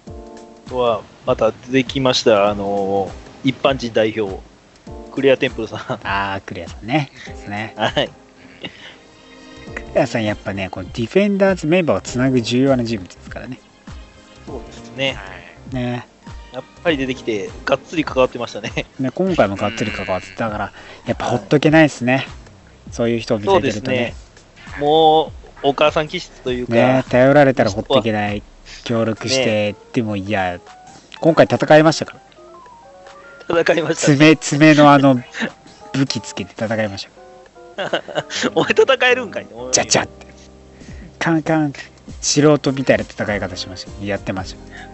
[0.07, 3.11] あとは、また出てきました、あの
[3.43, 4.39] 一般人代表、
[5.11, 5.79] クレアテンプルさん。
[5.79, 8.09] ああクレアさんねですねはい。
[9.71, 13.59] クヤさんやっぱねこのディフェンダーズメンバーをつなぐ重要な人物ですからね
[14.45, 15.13] そうですね。
[15.13, 15.23] は
[15.71, 15.75] い。
[15.75, 16.07] ね
[16.54, 18.86] やっぱり出てきて、がっつり関わってましたね。
[18.99, 20.74] ね今回もがっつり関わってたから
[21.06, 22.28] やっぱほっとけないですね。
[22.91, 23.97] そういう人を見そうてるとね。
[23.97, 24.14] で
[24.76, 24.82] すね。
[24.82, 25.32] も
[25.64, 28.43] う、お母さん気質というか、ね頼られたらほっとけない。
[28.84, 30.60] 協力して、でもいや
[31.20, 32.14] 今回戦いましたか
[33.49, 33.62] ら。
[33.64, 34.18] 戦いましたね。
[34.18, 35.22] 爪爪のあの
[35.93, 37.08] 武器つけて戦いまし
[37.76, 38.02] た
[38.56, 40.28] お前戦えるんかいじゃじゃって。
[41.20, 41.74] カンカン。
[42.20, 44.06] 素人みたいな戦い方しました。
[44.06, 44.91] やってました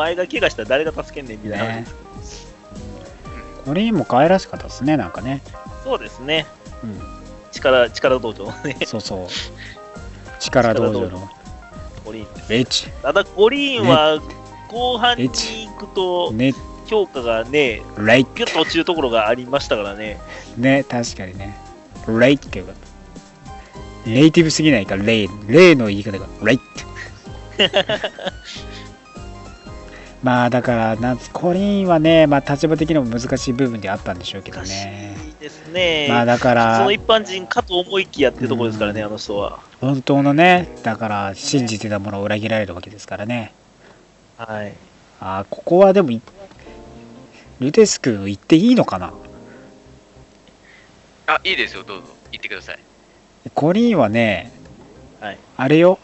[0.00, 1.64] 前が怪我したら誰が助けんねんみたいな。
[1.66, 2.54] 話です
[3.64, 5.42] これにも可愛らしかったですねなんかね。
[5.84, 6.46] そうですね。
[6.82, 7.00] うん。
[7.52, 8.46] 力、力道場。
[8.46, 9.28] のね、そうそう。
[10.40, 11.28] 力道場の。
[12.04, 12.84] コリーンです。
[12.84, 12.90] チ。
[13.02, 14.20] ただ、コリーンは
[14.68, 16.54] 後半に行くと、ね。
[16.86, 20.18] 評価がね、レイギュッと落ちるところがありましたからね。
[20.56, 21.56] ね確かにね。
[22.08, 24.10] レイってよかった。
[24.10, 25.28] ネイティブすぎないからレイ。
[25.46, 26.90] レイの言い方がレイって
[30.22, 36.06] まあだからなコリーンはねまあ立場的にも難しい部分であったんでしょうけど難しねいですね。
[36.10, 39.60] まあだかそらの一般人かと思いきやっていうところですからね、うんあの人は。
[39.80, 43.54] 本当のねだから信じてたものを裏切られるわけですからね
[44.36, 44.74] はい。
[45.20, 46.20] あーここはでもい
[47.58, 49.12] ルテス君言っていいのかな？
[51.26, 52.08] あ、いいですよ、どうぞ。
[52.32, 52.78] 言ってください。
[53.54, 54.52] コリーンはね
[55.20, 55.38] はい。
[55.56, 55.98] あれよ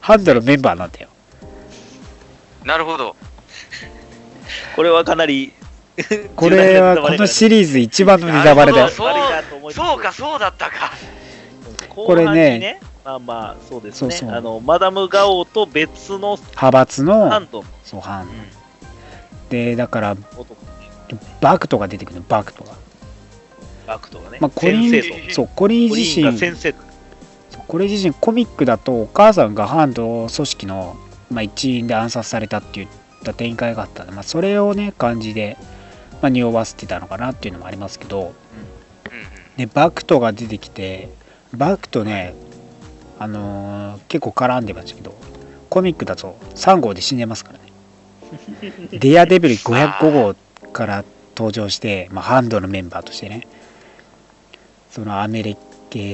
[0.00, 1.08] ハンドのメンバーなんだよ
[2.66, 3.16] なるほど。
[4.74, 5.52] これはかなり、
[6.36, 8.88] これはこのシリーズ一番のネタバレだよ。
[8.90, 10.92] そうか、そうだったか。
[11.88, 14.10] これね、まあまあ、そうですね。
[14.10, 14.36] そうそう。
[14.36, 18.28] あの、マダム・ガオと別の派閥のハンドのそうハン
[19.48, 20.56] でだから男。
[21.40, 22.72] バクトが出てくるのバクトが、
[23.86, 24.88] バクトがね、まあ、コリ。
[24.88, 26.74] ンそうコリン自身。
[27.68, 30.96] これ自身コミックだとお母さんがハンド組織の、
[31.30, 32.88] まあ、一員で暗殺されたって言っ
[33.24, 35.56] た展開があったんで、まあ、それをね感じで、
[36.22, 38.34] まあ、匂わせてたのかなっていうのもありますけど。
[39.56, 41.08] でバクトが出てきて
[41.54, 42.34] バクトね
[43.18, 45.16] あのー結構絡んでましたけど
[45.70, 47.64] コミックだと3号で死んでますからね
[48.98, 50.36] デアデビル505号
[50.72, 51.04] から
[51.36, 53.46] 登場して、まあ、ハンドのメンバーとしてね
[54.90, 55.60] そのアメリカ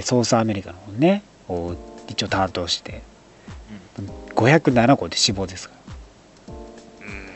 [0.03, 1.75] ソースアメリカの方ねを
[2.09, 3.03] 一応担当して、
[4.35, 5.75] 507号で死亡ですか
[6.49, 6.55] ら。
[7.07, 7.27] うん。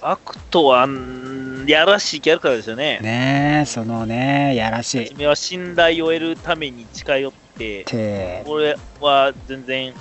[0.00, 2.98] バクトは、んやらしいキャラクターですよね。
[3.00, 5.02] ねえそのねやらしい。
[5.02, 8.42] っ初めは信頼を得るために近寄って、て。
[8.46, 9.94] これは全然、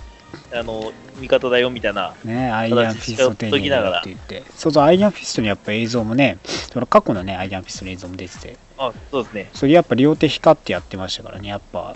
[0.54, 2.14] あの、味方だよみたいな。
[2.24, 9.50] ね、アイアンフィスト手に入れろって言って、そうそう、アイアンフィストにやっぱ映像もね、その過去のね、アイアンフィストの映像も出てて、あ、そうですね。
[9.54, 11.96] それやっぱ両手光ってやってましたからね、やっぱ、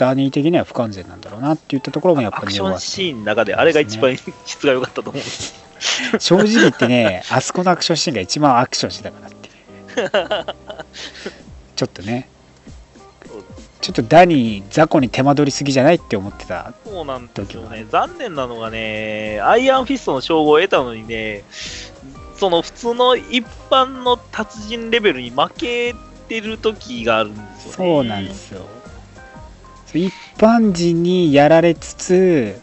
[0.00, 5.62] ダニー的には不完全なんだろうなって言ったところもやっぱアクションシーンの中で、あれが一番質が良かったと思うんです。
[6.18, 9.50] 正直言ってね、あそこのアクションシーンが一番アクションしてたからってい
[10.06, 10.46] う。
[11.76, 12.30] ちょっとね、
[13.82, 16.72] ちょっとダニー、雑魚に手間取りすぎじゃないって思ってた。
[16.86, 17.84] そうなんですよね。
[17.90, 21.44] 残念なのがね、アイアンフィストの称号を得たのにね、
[22.38, 25.94] その普通の一般の達人レベルに負け
[26.26, 27.76] てる時があるんですよね。
[27.76, 28.79] そうなんですよ。
[29.98, 32.60] 一般人にやられつつ、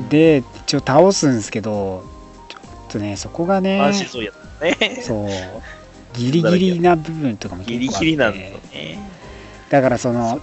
[0.00, 2.04] うん、で一応倒すんですけど
[2.48, 5.02] ちょっとねそこがねそうやったね。
[5.02, 5.28] そう
[6.14, 8.98] ギリギリな部分とかもギリ結構あってギリなんですよね。
[9.70, 10.40] だからその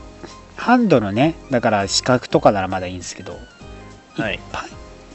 [0.55, 3.37] ハンドのねだから視覚とかならまだいいんですけど、
[4.13, 4.39] はい。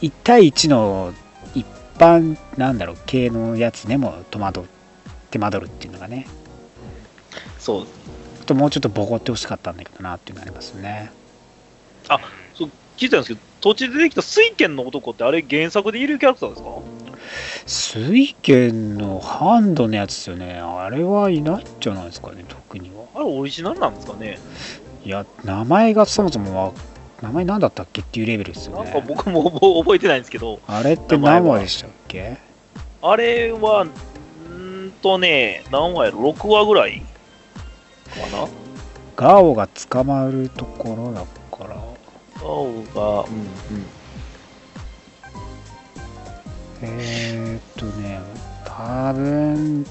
[0.02, 1.14] 1対1の
[1.54, 1.66] 一
[1.98, 4.64] 般なんだろう系のやつでも戸惑う
[5.30, 6.26] 手間取るっていうのがね
[7.58, 7.86] そう。
[8.50, 11.12] あともうちょっとボコってほしかったんだけどなっていうのがありますね。
[12.96, 16.68] 聞いたんですけど、途中で出てきた水拳の男ってあれ原作でいるキャラクターですか？
[17.64, 20.58] 水拳のハンドのやつですよね。
[20.58, 23.04] あれはいないんじゃないですかね特には。
[23.14, 24.40] あれオリジナルなんですかね？
[25.04, 26.72] いや名前がそもそもわ
[27.22, 32.38] 名前何だったっけっていうレベルですよなんねか僕も覚覚えてないんですけど、あれって何話でしたっけ？
[33.00, 37.02] あれは、んーとね、何話やろ ?6 話ぐらい
[38.10, 38.48] かな
[39.16, 41.24] ガオが捕まるところだ
[41.56, 41.76] から。
[42.40, 43.86] 青が、うんうん。
[46.82, 48.18] えー、っとね
[48.64, 49.84] 多分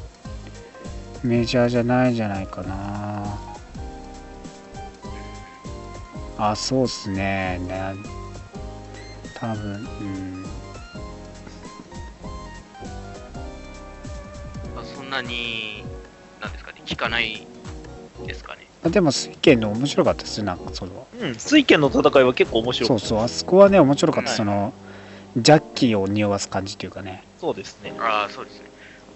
[1.22, 3.38] メジャーじゃないんじゃないかな。
[6.38, 7.60] あそうっすね。
[7.68, 7.94] ね
[9.36, 10.44] 多分うん。
[14.74, 15.84] まあそんなに、
[16.42, 17.46] なんですかね、聞かない
[18.26, 18.68] ですかね。
[18.84, 21.08] あでも水拳の面白かったですよなんかその。
[21.20, 24.38] うん、水拳の戦いは結構面白いうそそうあそこはね面白かった、はい。
[24.38, 24.74] その
[25.38, 27.24] ジャッキーを匂わす感じというかね。
[27.40, 27.94] そうですね。
[28.00, 28.70] ああ、そうですね。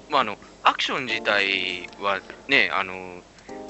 [0.09, 3.21] まあ、あの、アクション自体はね、あの、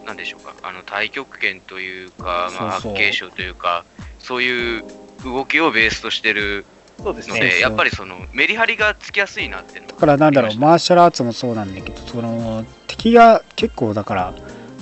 [0.06, 3.86] なんでしょうか、あの、太極拳というか、まあ、八景章というか、
[4.20, 4.84] そういう
[5.24, 6.66] 動きをベースとしてる
[7.02, 7.40] そうですね。
[7.40, 14.34] ので、やっぱりその、メリハリがつきやすいなっていうのだからなんだろうマーシャルアーツもそうなんだけどその敵が結構だから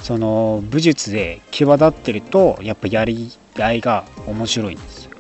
[0.02, 5.12] その武術で際立ってるとやっぱやり合いが面白いんですよ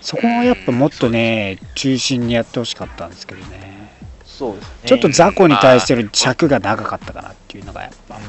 [0.00, 3.76] そこはやっぱもっとね中心にやってほしかったんですけどね
[4.24, 4.70] そうですね。
[4.84, 8.22] ちょっと雑魚に対してる尺が長かったかなっていうのがやっぱうん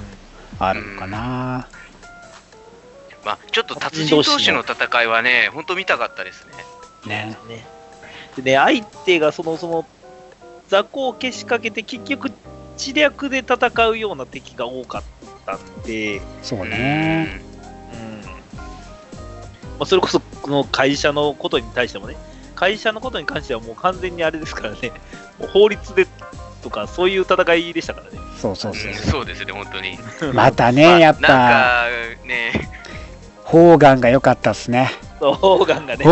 [0.59, 1.67] あるのかな
[3.25, 6.47] まあ、ちょっと達人同士の戦いはね、本当見たかったです
[7.05, 7.25] ね。
[7.25, 7.67] ねね。
[8.37, 9.85] でね、相手がその、その、
[10.69, 12.31] 雑魚をけしかけて、結局、
[12.77, 15.03] 知略で戦うような敵が多かっ
[15.47, 17.41] たんで、そうね。
[17.93, 18.21] うん。
[18.21, 18.31] ま
[19.79, 22.15] あ、それこそ、この会社のことに対してもね、
[22.55, 24.91] 会社のことに関してはもう完全にあれですからね、
[25.39, 26.05] もう法律で
[26.61, 28.19] とか、そういう戦いでしたからね。
[28.39, 28.91] そうそうそう。
[28.91, 28.97] うん。
[28.97, 29.97] そうですね、本当に。
[30.33, 31.21] またまあねやっぱ。
[31.21, 31.85] なんか
[32.25, 32.69] ね、
[33.43, 34.91] ホーガンが良かったっすね。
[35.19, 36.05] そうガンがね。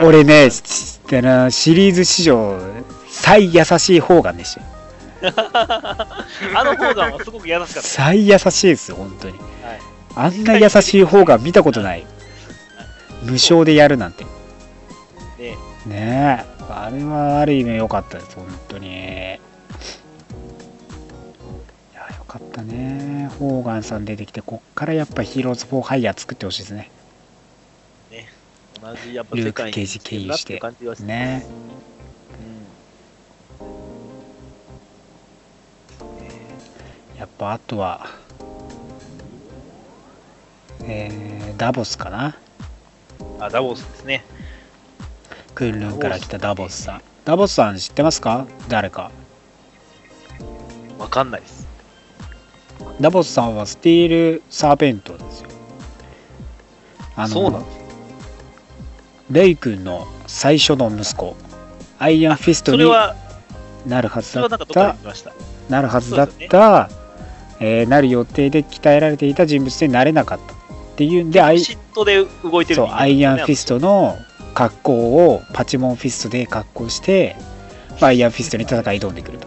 [0.00, 2.58] 俺ねシリーズ史上
[3.08, 4.66] 最優しいホーガンでしたよ
[6.54, 7.82] あのホーガンはすごく優しかった。
[7.82, 9.44] 最優しいですよ本当に、はい。
[10.16, 12.06] あんな優しいホーガン見たことない。
[13.22, 14.24] 無償でやるなんて。
[15.38, 15.56] ね。
[15.86, 16.54] ねえ。
[16.70, 18.88] あれはある意味良かったです本当に。
[18.88, 18.90] い
[21.94, 23.30] や良かったね。
[23.38, 26.90] ホーガンさん出てきてこっからやっぱヒーローズ・フォー・ハイヤー作ってほしいですね。
[28.84, 30.60] 同じやっぱルーク・ケイジ経由して。
[31.04, 31.46] ね
[37.18, 38.06] やっぱあとは
[40.82, 42.36] えーダボスかな。
[43.20, 44.24] うんあ、ダボスですね。
[45.54, 47.02] クンルンから来たダボスさん。
[47.24, 48.46] ダボスさん知ってますか？
[48.68, 49.10] 誰か。
[50.98, 51.66] わかんないです。
[53.00, 55.48] ダボスさんはスティール・サーペントですよ。
[57.16, 57.66] あのそうなんで
[59.30, 61.36] レイ・クンの最初の息子。
[61.98, 62.78] アイアンフィストに
[63.86, 64.96] なるはずだった。
[65.68, 66.90] なるはずだった、
[67.60, 70.56] えーなる予定で鍛えられていた人物でなれなかったっ
[70.96, 74.16] ていうんでアイ嫉妬で動いてるそうアイアンフィスストの
[74.54, 74.92] 格好
[75.28, 77.36] をパチモンフィストで格好して、
[78.00, 79.38] まあアイアンフィストに戦い挑んでくる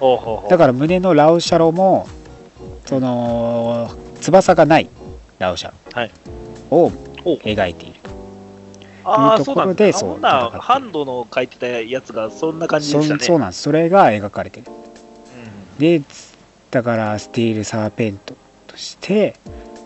[0.00, 0.46] と。
[0.48, 2.08] だから胸のラウシャロも
[2.86, 4.88] その翼がない
[5.38, 6.10] ラウシャはい。
[6.70, 6.90] ロを
[7.24, 8.10] 描いていると、
[9.04, 10.50] ああ、いうとそうなんだ。
[10.58, 13.20] ハンドの書いてたやつがそんな感じでしたね。
[13.20, 13.62] そそうなんです。
[13.62, 14.66] それが描かれてる。
[14.68, 15.78] うん。
[15.78, 16.02] で
[16.70, 19.36] だからスティール・サーペントとして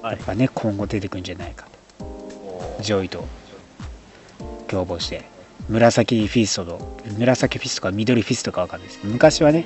[0.03, 0.17] はい。
[0.17, 1.67] やっぱね今後出てくるんじゃないか
[1.99, 2.83] と。
[2.83, 3.25] ジョイと
[4.69, 5.25] 共謀して。
[5.69, 9.01] 紫フィストと紫フィストか緑フィストかわかんないです。
[9.01, 9.65] けど昔はね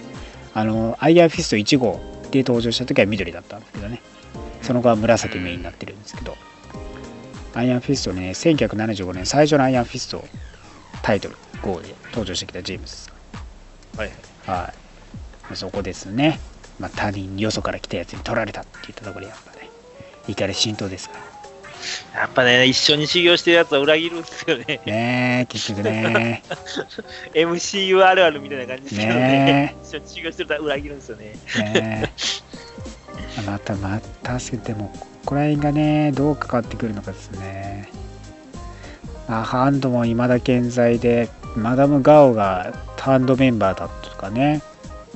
[0.54, 2.00] あのアイアンフィスト1号
[2.30, 4.00] で登場した時は緑だったんですけどね。
[4.62, 6.36] その後は紫メインになってるんですけど。
[7.54, 10.24] アイアンフィストね1975年最初のアイアンフィスト
[11.02, 13.12] タイトル号で登場してきたジェームスさ
[13.96, 13.98] ん。
[13.98, 14.10] はい。
[14.46, 14.72] は
[15.52, 15.56] い。
[15.56, 16.38] そこですね。
[16.78, 19.70] まあ、他人、よそから来たやつに取られたって言ったところでやっぱね、
[20.28, 21.16] 怒り浸透ですか
[22.14, 24.80] やっぱね、一緒に修行してるやつは裏切るんですよね。
[24.84, 24.92] ら。
[24.92, 26.42] ねえ、結局ね。
[27.34, 29.20] MCU あるあるみたいな感じですけどね。
[29.20, 31.24] ね一緒に修行してると裏切るんですよね。
[31.56, 32.12] ね
[33.36, 33.42] え。
[33.46, 37.88] ま た、また、確かにでも、ここら辺がね、どうかかってくるのかですね。
[39.28, 42.72] まあ、ハンドも未だ健在で、マダム・ガオが
[43.08, 44.60] ハンドメンバーだったとかね。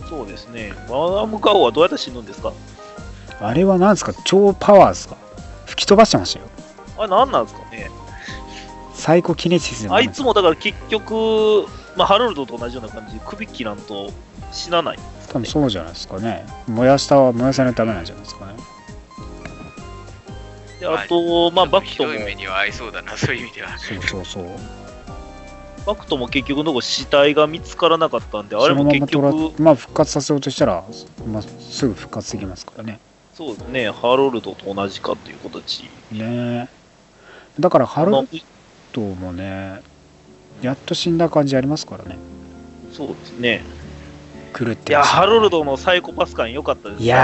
[0.08, 0.72] そうですね。
[0.88, 2.52] マダム・ガオはどうやって死ぬんですか？
[3.40, 4.12] あれは何ですか？
[4.24, 5.16] 超パワーですか？
[5.66, 6.46] 吹き飛ばしてましたよ。
[6.98, 7.62] あれ何なんですか？
[7.70, 7.90] ね
[8.94, 11.66] サイコキネシスあいつもだから結局、
[11.96, 14.12] まあ、ハロルドと同じような感じで首切らんと
[14.52, 14.98] 死なない。
[15.28, 16.46] 多分そうじゃないですかね。
[16.68, 18.52] 燃やしたは燃やさないとダメなんじゃないですかね。
[20.78, 23.78] であと、まあ、バクトもは合いそうだな、そういう意味では。
[23.78, 24.46] そうそうそう。
[25.86, 30.84] バクトも結局の死体が見つからなかったんで、あれも結そのまままあ復活させようとしたら、
[31.26, 33.00] まあ、すぐ復活できますからね。
[33.34, 35.82] そうですね、ハロルドと同じかっていう形。
[36.12, 36.68] ねえ
[37.58, 38.28] だからハロル
[38.92, 39.80] ドもね、
[40.62, 42.16] やっと死んだ感じありますからね。
[42.92, 43.64] そうですね。
[44.52, 47.20] 狂っていや、ハロルドのサイコパス感良かったですねいやー、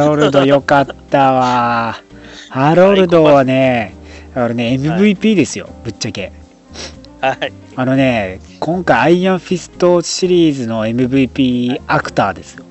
[0.00, 2.00] ハロルドよかったわ。
[2.50, 3.94] ハロルドはね、
[4.34, 6.32] あのね、MVP ですよ、ぶっちゃけ。
[7.20, 7.52] はい。
[7.74, 12.64] あのね、今回アイアンフィストシリーズの MVP アクターですよ。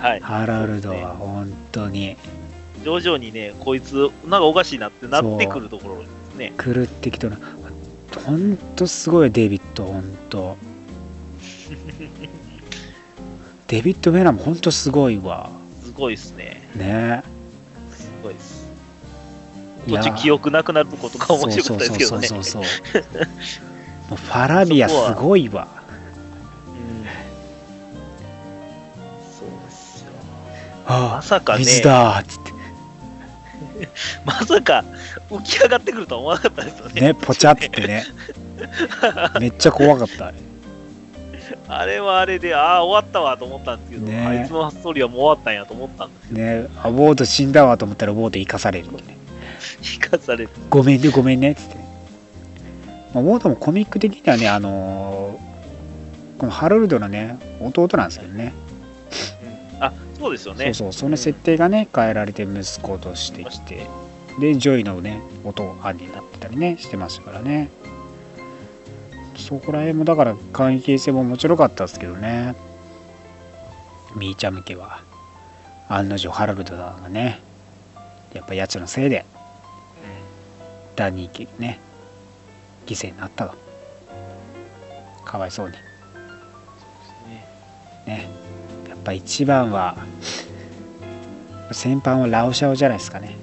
[0.00, 0.20] はい。
[0.20, 2.16] ハロルドは本当に
[2.84, 6.52] 徐々にね、こいつ、なんかおかしいなってなってくるところですね。
[6.58, 7.36] 狂ってきとる
[8.24, 10.56] 本当すごいデビッド本当
[13.68, 15.48] デビッド・ウェナムも本当すごいわ
[15.82, 16.68] すごいですね。
[16.74, 17.22] ね
[17.96, 18.62] すごいです。
[19.88, 22.26] 途中記憶なくなることが面白かったですけどね。
[22.26, 23.28] そうそうそうそう
[24.16, 25.68] ファラビアすごいわ。
[26.66, 27.04] うん。
[29.32, 30.12] そうですよ。
[30.86, 31.58] あまさかね。
[31.60, 32.52] 水だーっつって。
[34.24, 34.84] まさか
[35.30, 37.00] 浮き上がってくるとは思わなかったですよね。
[37.00, 38.04] ねポチャってね。
[39.40, 40.26] めっちゃ怖かった。
[40.26, 40.36] あれ
[41.68, 44.26] あれはあれで、ああ、終わったわと思ったんですけど、ね。
[44.26, 49.16] あいつのストーリーはもう終わったんやと思ったんですけど、ねあウォード死んだわと思ったらウォード生かされるね。
[49.94, 51.76] 生かされて、ごめんねごめんねっつって、
[53.14, 55.52] まあ、ウォードもコミック的にはねあのー
[56.38, 58.52] このハロルドのね弟なんですけどね。
[59.76, 59.84] うん。
[59.84, 60.64] あそうですよね。
[60.66, 63.86] そうそうその設定がね変えられて息子としてきて
[64.40, 67.70] でジョイのねお兄になってたりねしてましたからね。
[69.36, 72.56] そこら辺もだから関係性も面白かったですけどね。
[74.16, 75.00] みーちゃん向けは。
[75.88, 77.40] 案の定ハラルドがね。
[78.34, 79.24] やっぱやつのせいで。
[80.96, 81.78] ダニー家ね
[82.86, 83.54] 犠牲になったと。
[85.24, 85.74] かわいそうに。
[88.06, 88.28] ね。
[88.88, 89.96] やっぱ一番は
[91.72, 93.36] 先般はラオシャオじゃないですかね。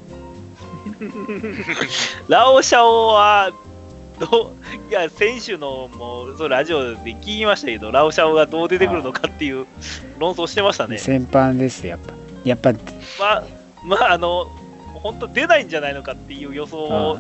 [2.28, 3.52] ラオシャオは、
[4.20, 4.54] ど
[4.88, 9.66] ういや、先週のもうそうラジオで聞きましたけど、ラオシャオがどう出てくるのかっていう
[10.18, 10.98] 論争してましたね。
[10.98, 12.14] 先般ですやっぱ。
[12.44, 12.78] やっぱま
[13.32, 13.44] あ、
[13.84, 14.46] まあ、あの、
[14.96, 17.20] 本当出ないんじゃないのかっていう予想を、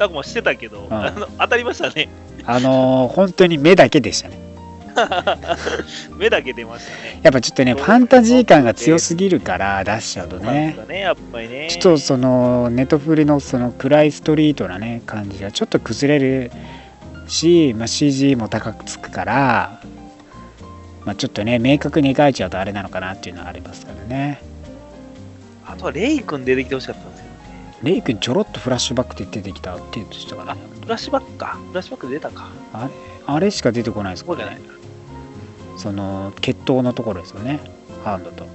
[0.00, 2.08] タコもしてたけど、ああの当たりましたね。
[2.44, 4.38] あのー本当に目だけでしたね
[6.16, 7.20] 目だけ出ましたね。
[7.22, 11.68] やっぱちょっとねファンタジー感が強すぎるから出しちゃうとねね、やっぱりね。
[11.70, 16.50] ちょっとそのネットフリのその暗いストリートなね感じがちょっと崩れる
[17.28, 19.80] し、まあ、CG も高くつくから、
[21.04, 24.42] まあ、ちょっとね明確に描いちゃうとあれなのかなっていうのはありますからね
[25.66, 27.19] あとはレイ君出てきてほしかったんです。
[27.82, 31.58] レイ君ちょろっとフラッシュバックで出てきたって言ってたからあね、フラッシュバックか。
[31.68, 32.48] フラッシュバック出たか。
[32.72, 32.90] あれ？
[33.26, 34.80] あれしか出てこないですからねそうじゃない。
[35.78, 37.60] その決闘のところですよね
[38.04, 38.46] ハンドと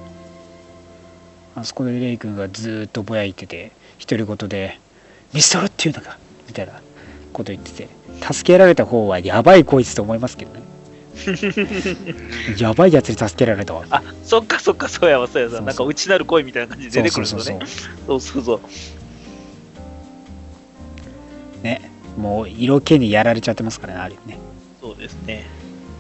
[1.56, 4.80] あそこでレイ君がずーっとぼやいてて独り言で
[5.34, 6.74] 「ミストルっていうのか」みたいな
[7.34, 7.88] こと言ってて
[8.32, 10.62] 助けられた方はやばいこいつと思いますけどね
[12.60, 15.62] やばいやつに助けられたわあ、そっかそっか、そうやわ、そうやわ。
[15.62, 17.66] なんか内なる声みたいな感じで出てくるんですよね。
[18.06, 18.60] そうそうそうそうそう。
[18.60, 18.70] そう
[21.66, 24.38] ねもう色気にやられちゃってますからねあるね。
[24.80, 25.46] そうですね。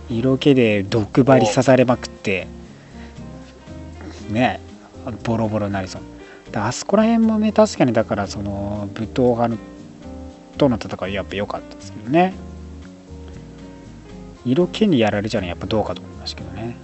[0.09, 2.47] 色気で毒針刺されまくって
[4.29, 4.61] ね
[5.23, 6.01] ボロボロになりそう。
[6.51, 9.57] だあそこら辺もね確かにだからその武闘派の
[10.57, 12.33] との戦いやっぱ良かったですけどね。
[14.45, 16.77] 色気にやられちゃうのはやっぱどうかと思いましたけどね。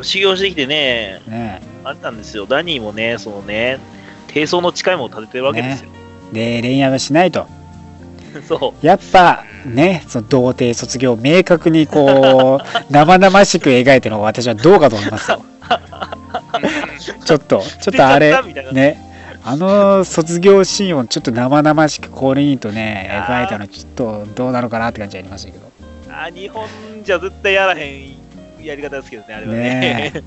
[0.00, 1.62] 修行してきてね、ね。
[1.84, 2.46] あったんですよ。
[2.46, 3.78] ダニーもね、そのね、
[4.28, 5.90] 低層の誓いも立ててるわけですよ。
[6.32, 7.46] で恋愛はしないと
[8.46, 8.86] そう。
[8.86, 15.30] やっぱねその童貞卒業を明確にこう 生々しく描いてるのが私はどうかと思います。
[15.30, 15.42] よ
[17.24, 18.34] ちょっとちょっとあれ
[18.72, 19.00] ね。
[19.46, 25.70] あの卒業シーンをちょっと生々しくコールインとね描いたのちょっとどうなのかなって感じありましたけど。
[26.10, 26.66] あ日本
[27.04, 28.16] じゃ絶対やらへん
[28.62, 29.60] やり方ですけどね、あれはね。
[29.60, 30.22] ね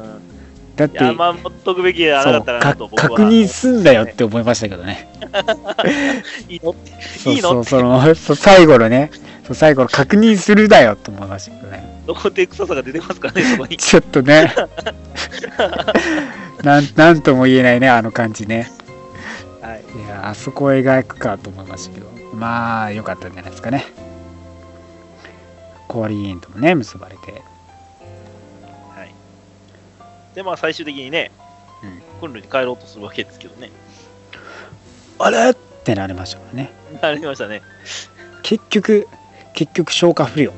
[0.00, 0.05] うん
[0.76, 3.08] だっていや、まあ、持っとくべきじゃなかったかかなと僕は。
[3.08, 5.08] 確認すんだよって思いましたけどね。
[6.48, 6.74] いいの？
[7.32, 7.48] いいの？
[7.48, 9.10] そうその最後のね
[9.44, 12.02] そう最後の確認するだよと思いましたけどね。
[12.06, 13.76] どこで臭さが出てますからね、そこに。
[13.78, 14.54] ちょっとね。
[16.62, 18.70] なんなんとも言えないねあの感じね。
[19.62, 19.80] はい。
[19.80, 22.06] いやあそこを描くかと思いましたけど。
[22.34, 23.86] まあ良かったんじゃないですかね。
[25.88, 27.32] コーリーエンともね結ばれて。
[27.32, 27.42] はい。
[30.36, 31.32] で、まあ、最終的にね、
[31.82, 33.70] うん訓練に帰ろうとするわけですけどね。
[35.18, 35.50] あれ？
[35.50, 35.54] っ
[35.84, 36.72] てなりましたからね
[37.02, 37.62] なりましたね。
[38.42, 39.08] 結局
[39.52, 40.52] 結局消化不良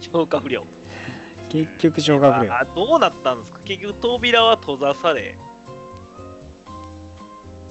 [0.00, 0.64] 消化不良。
[1.50, 3.58] 結局消化不良あどうなったんですか？
[3.60, 5.36] 結局扉は閉ざされ、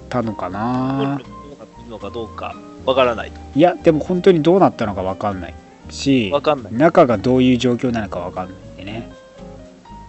[0.09, 2.55] たのか訓な練どうなってるのかどうか
[2.85, 3.39] わからないと。
[3.55, 5.55] いやでも本当にどうなったのか分かんない
[5.89, 6.73] しわかんない。
[6.73, 9.11] 中がどういう状況なのか分かんないんでね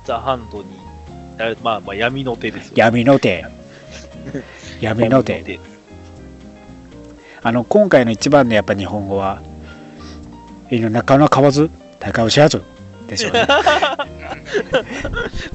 [0.09, 0.71] ザ・ハンドに、
[1.39, 2.73] あまあまあ闇の手ですよ。
[2.77, 3.45] 闇の手
[4.81, 5.61] 闇の手手。
[7.43, 9.43] あの今回の一番のやっぱ日本語は
[10.71, 11.69] 「えの中野買わず
[12.01, 12.63] 高尾しやず」
[13.07, 13.47] でしょうね。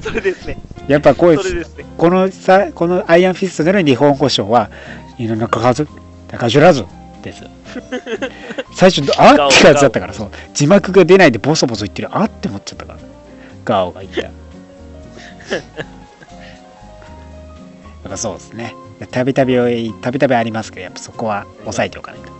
[0.00, 0.56] それですね。
[0.86, 1.84] やっぱこうそれですね。
[1.98, 4.70] このさこのアイアンフィストでの日本語賞は
[5.18, 5.88] 犬の数
[6.28, 6.84] 高じらず
[7.22, 7.42] です。
[8.72, 13.00] 最初あってやつだったからそう字幕が出ないでボソボソ言ってるあって思っちゃったから
[13.64, 14.43] ガオが言った。
[15.50, 15.60] だ
[18.04, 18.74] からそうですね。
[19.10, 19.54] たびたび
[20.00, 22.32] たびたびありますけどやっぱそこは抑えておかないと。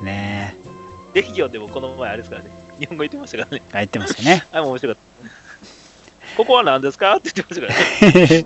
[0.04, 0.54] ね
[1.14, 2.50] え劇場でもこの前あれですからね。
[2.78, 3.62] 日本語言ってましたからね。
[3.72, 4.46] あ言ってましたね。
[4.52, 6.36] あ、もう面白かった。
[6.36, 7.72] ここは何ですかって言ってましたか
[8.04, 8.44] らね。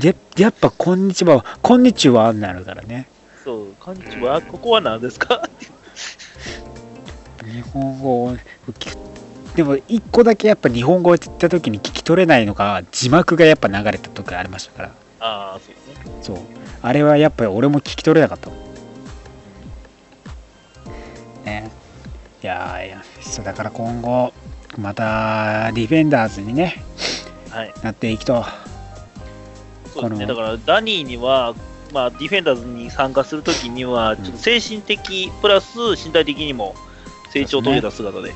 [0.02, 3.08] ややっぱこんにちはこんにちはになるからね。
[3.44, 4.40] そう、こんにちは。
[4.40, 5.42] ここは何ですか
[7.44, 8.36] 日本語を
[9.60, 14.88] でも一個だけやっぱ日本語を言った時に聞き取れないのが字幕がやっぱ流れた時がありましたから。
[15.20, 16.12] ああ、そうですね。
[16.22, 16.38] そう。
[16.80, 18.48] あれはやっぱり俺も聞き取れなかった。
[21.44, 21.70] ね。
[22.42, 24.32] いやーいやそうだから今後
[24.78, 26.82] またディフェンダーズにね
[27.50, 27.74] はい。
[27.82, 28.42] なっていくと。
[29.92, 30.26] そうですね。
[30.26, 31.54] だから、ダニーには、
[31.92, 36.74] まあ、ディフェンダーズに参加するときには、ちょっと精神的、プラス身体的にも
[37.30, 38.32] 成長を遂げた姿で、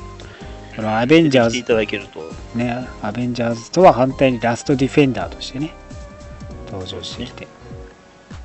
[0.75, 2.21] このアベンジャーズしていただけると。
[2.57, 5.71] ねアベンジャーズとは反対にラストディフェンダーとしてね
[6.67, 7.47] 登場してきて、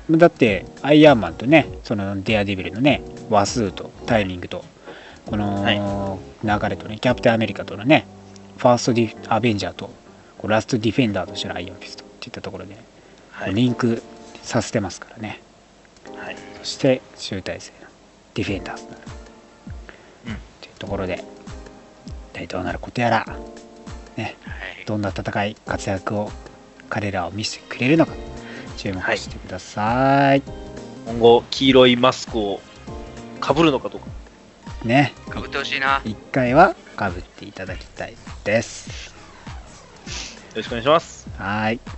[0.09, 4.63] だってアイアンマンとねそのデアデビルのね話数とタイミングと
[5.25, 8.05] この流れとねキャプテンアメリカとのね
[8.57, 9.89] ファーストディアベンジャーと
[10.37, 12.77] こうラストディフェンダーとしてのアイアンフィストっていったところで、
[13.31, 13.53] はい。
[13.53, 14.01] リンク
[14.41, 15.41] させてますからね
[16.15, 16.37] はい。
[16.59, 17.87] そして集大成の
[18.33, 18.89] ディフェンダーズうん
[20.61, 21.23] というところで
[22.31, 24.35] 一体どうなることやらはい。
[24.85, 26.31] どんな戦い活躍を
[26.89, 28.13] 彼らを見せてくれるのか
[28.77, 30.41] 注目してください、
[31.05, 32.61] 今後、黄色いマスクを
[33.39, 34.07] かぶるのかとか。
[34.83, 35.13] ね。
[35.29, 36.01] かぶってほしいな。
[36.03, 39.09] 一回はかぶっていただきたいです。
[39.09, 41.29] よろしくお願いします。
[41.37, 41.79] はい。
[41.79, 41.89] と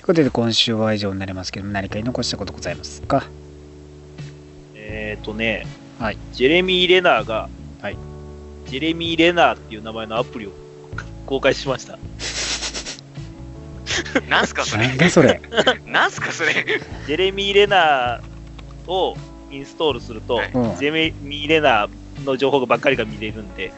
[0.00, 3.24] いうことで今週は以上になりますけども何か言い残したことございますか？
[4.74, 5.66] えっ、ー、とね、
[5.98, 6.18] はい。
[6.32, 7.48] ジェレミー・レナーが、
[7.82, 7.98] はい
[8.70, 10.50] ジェレミー・レナーっていう名前のアプリを
[11.26, 11.98] 公開しました。
[14.28, 14.86] なんすかそれ？
[14.88, 14.96] なん。
[14.98, 15.40] だそれ？
[15.86, 16.52] なんすかそれ？
[17.06, 19.16] ジェレミー・レナーを
[19.50, 23.72] インストールすると、はいうんジェレミー・レナーの情報ばっかりが見れるんで、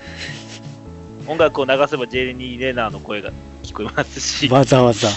[1.27, 3.31] 音楽を流せばジェレミー・レナーの声が
[3.63, 5.09] 聞こえますし、わざわざ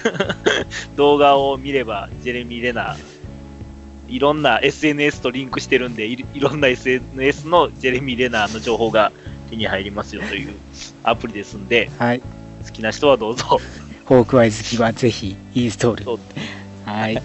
[0.96, 2.96] 動画を見ればジェレミー・レナー、
[4.08, 9.12] いろんな SNS とリンクしてるんでい、いろんな SNS のジェレミー・レナーの情報が
[9.50, 10.54] 手に入りますよという
[11.02, 12.20] アプリですんで、はい。
[12.64, 13.60] 好きな人はどうぞ。
[14.06, 16.18] ホークアイ好きはぜひインストール。
[16.84, 17.14] はい。
[17.14, 17.16] い。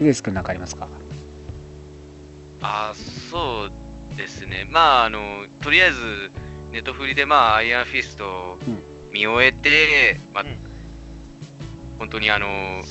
[0.00, 0.04] い。
[0.04, 0.88] ですくん何かありますか
[2.62, 4.66] あそうですね。
[4.68, 6.30] まあ、あの、とりあえず、
[6.70, 8.58] ネットフリで、まあ、アイアンフィスト
[9.12, 10.72] 見終えて、まあうん
[12.02, 12.82] 本当にあの、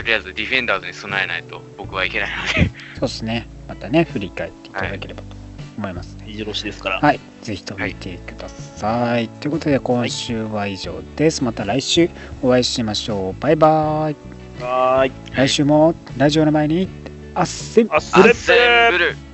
[0.00, 5.28] とりあえずディフェンダーズに備えないと僕はいけないので、そうですねまたね振り返っていただければと
[5.76, 7.00] 思いますね目白押しですから。
[7.00, 9.28] はい、ぜひとも見てください。
[9.28, 11.44] ということで、今週は以上です。
[11.44, 12.08] また来週
[12.42, 13.40] お会いしましょう。
[13.40, 14.62] バイバイ。
[14.62, 15.12] はーい。
[15.34, 16.88] 来週もラジオの前に、
[17.34, 19.29] あっせんあっせんアッセンブル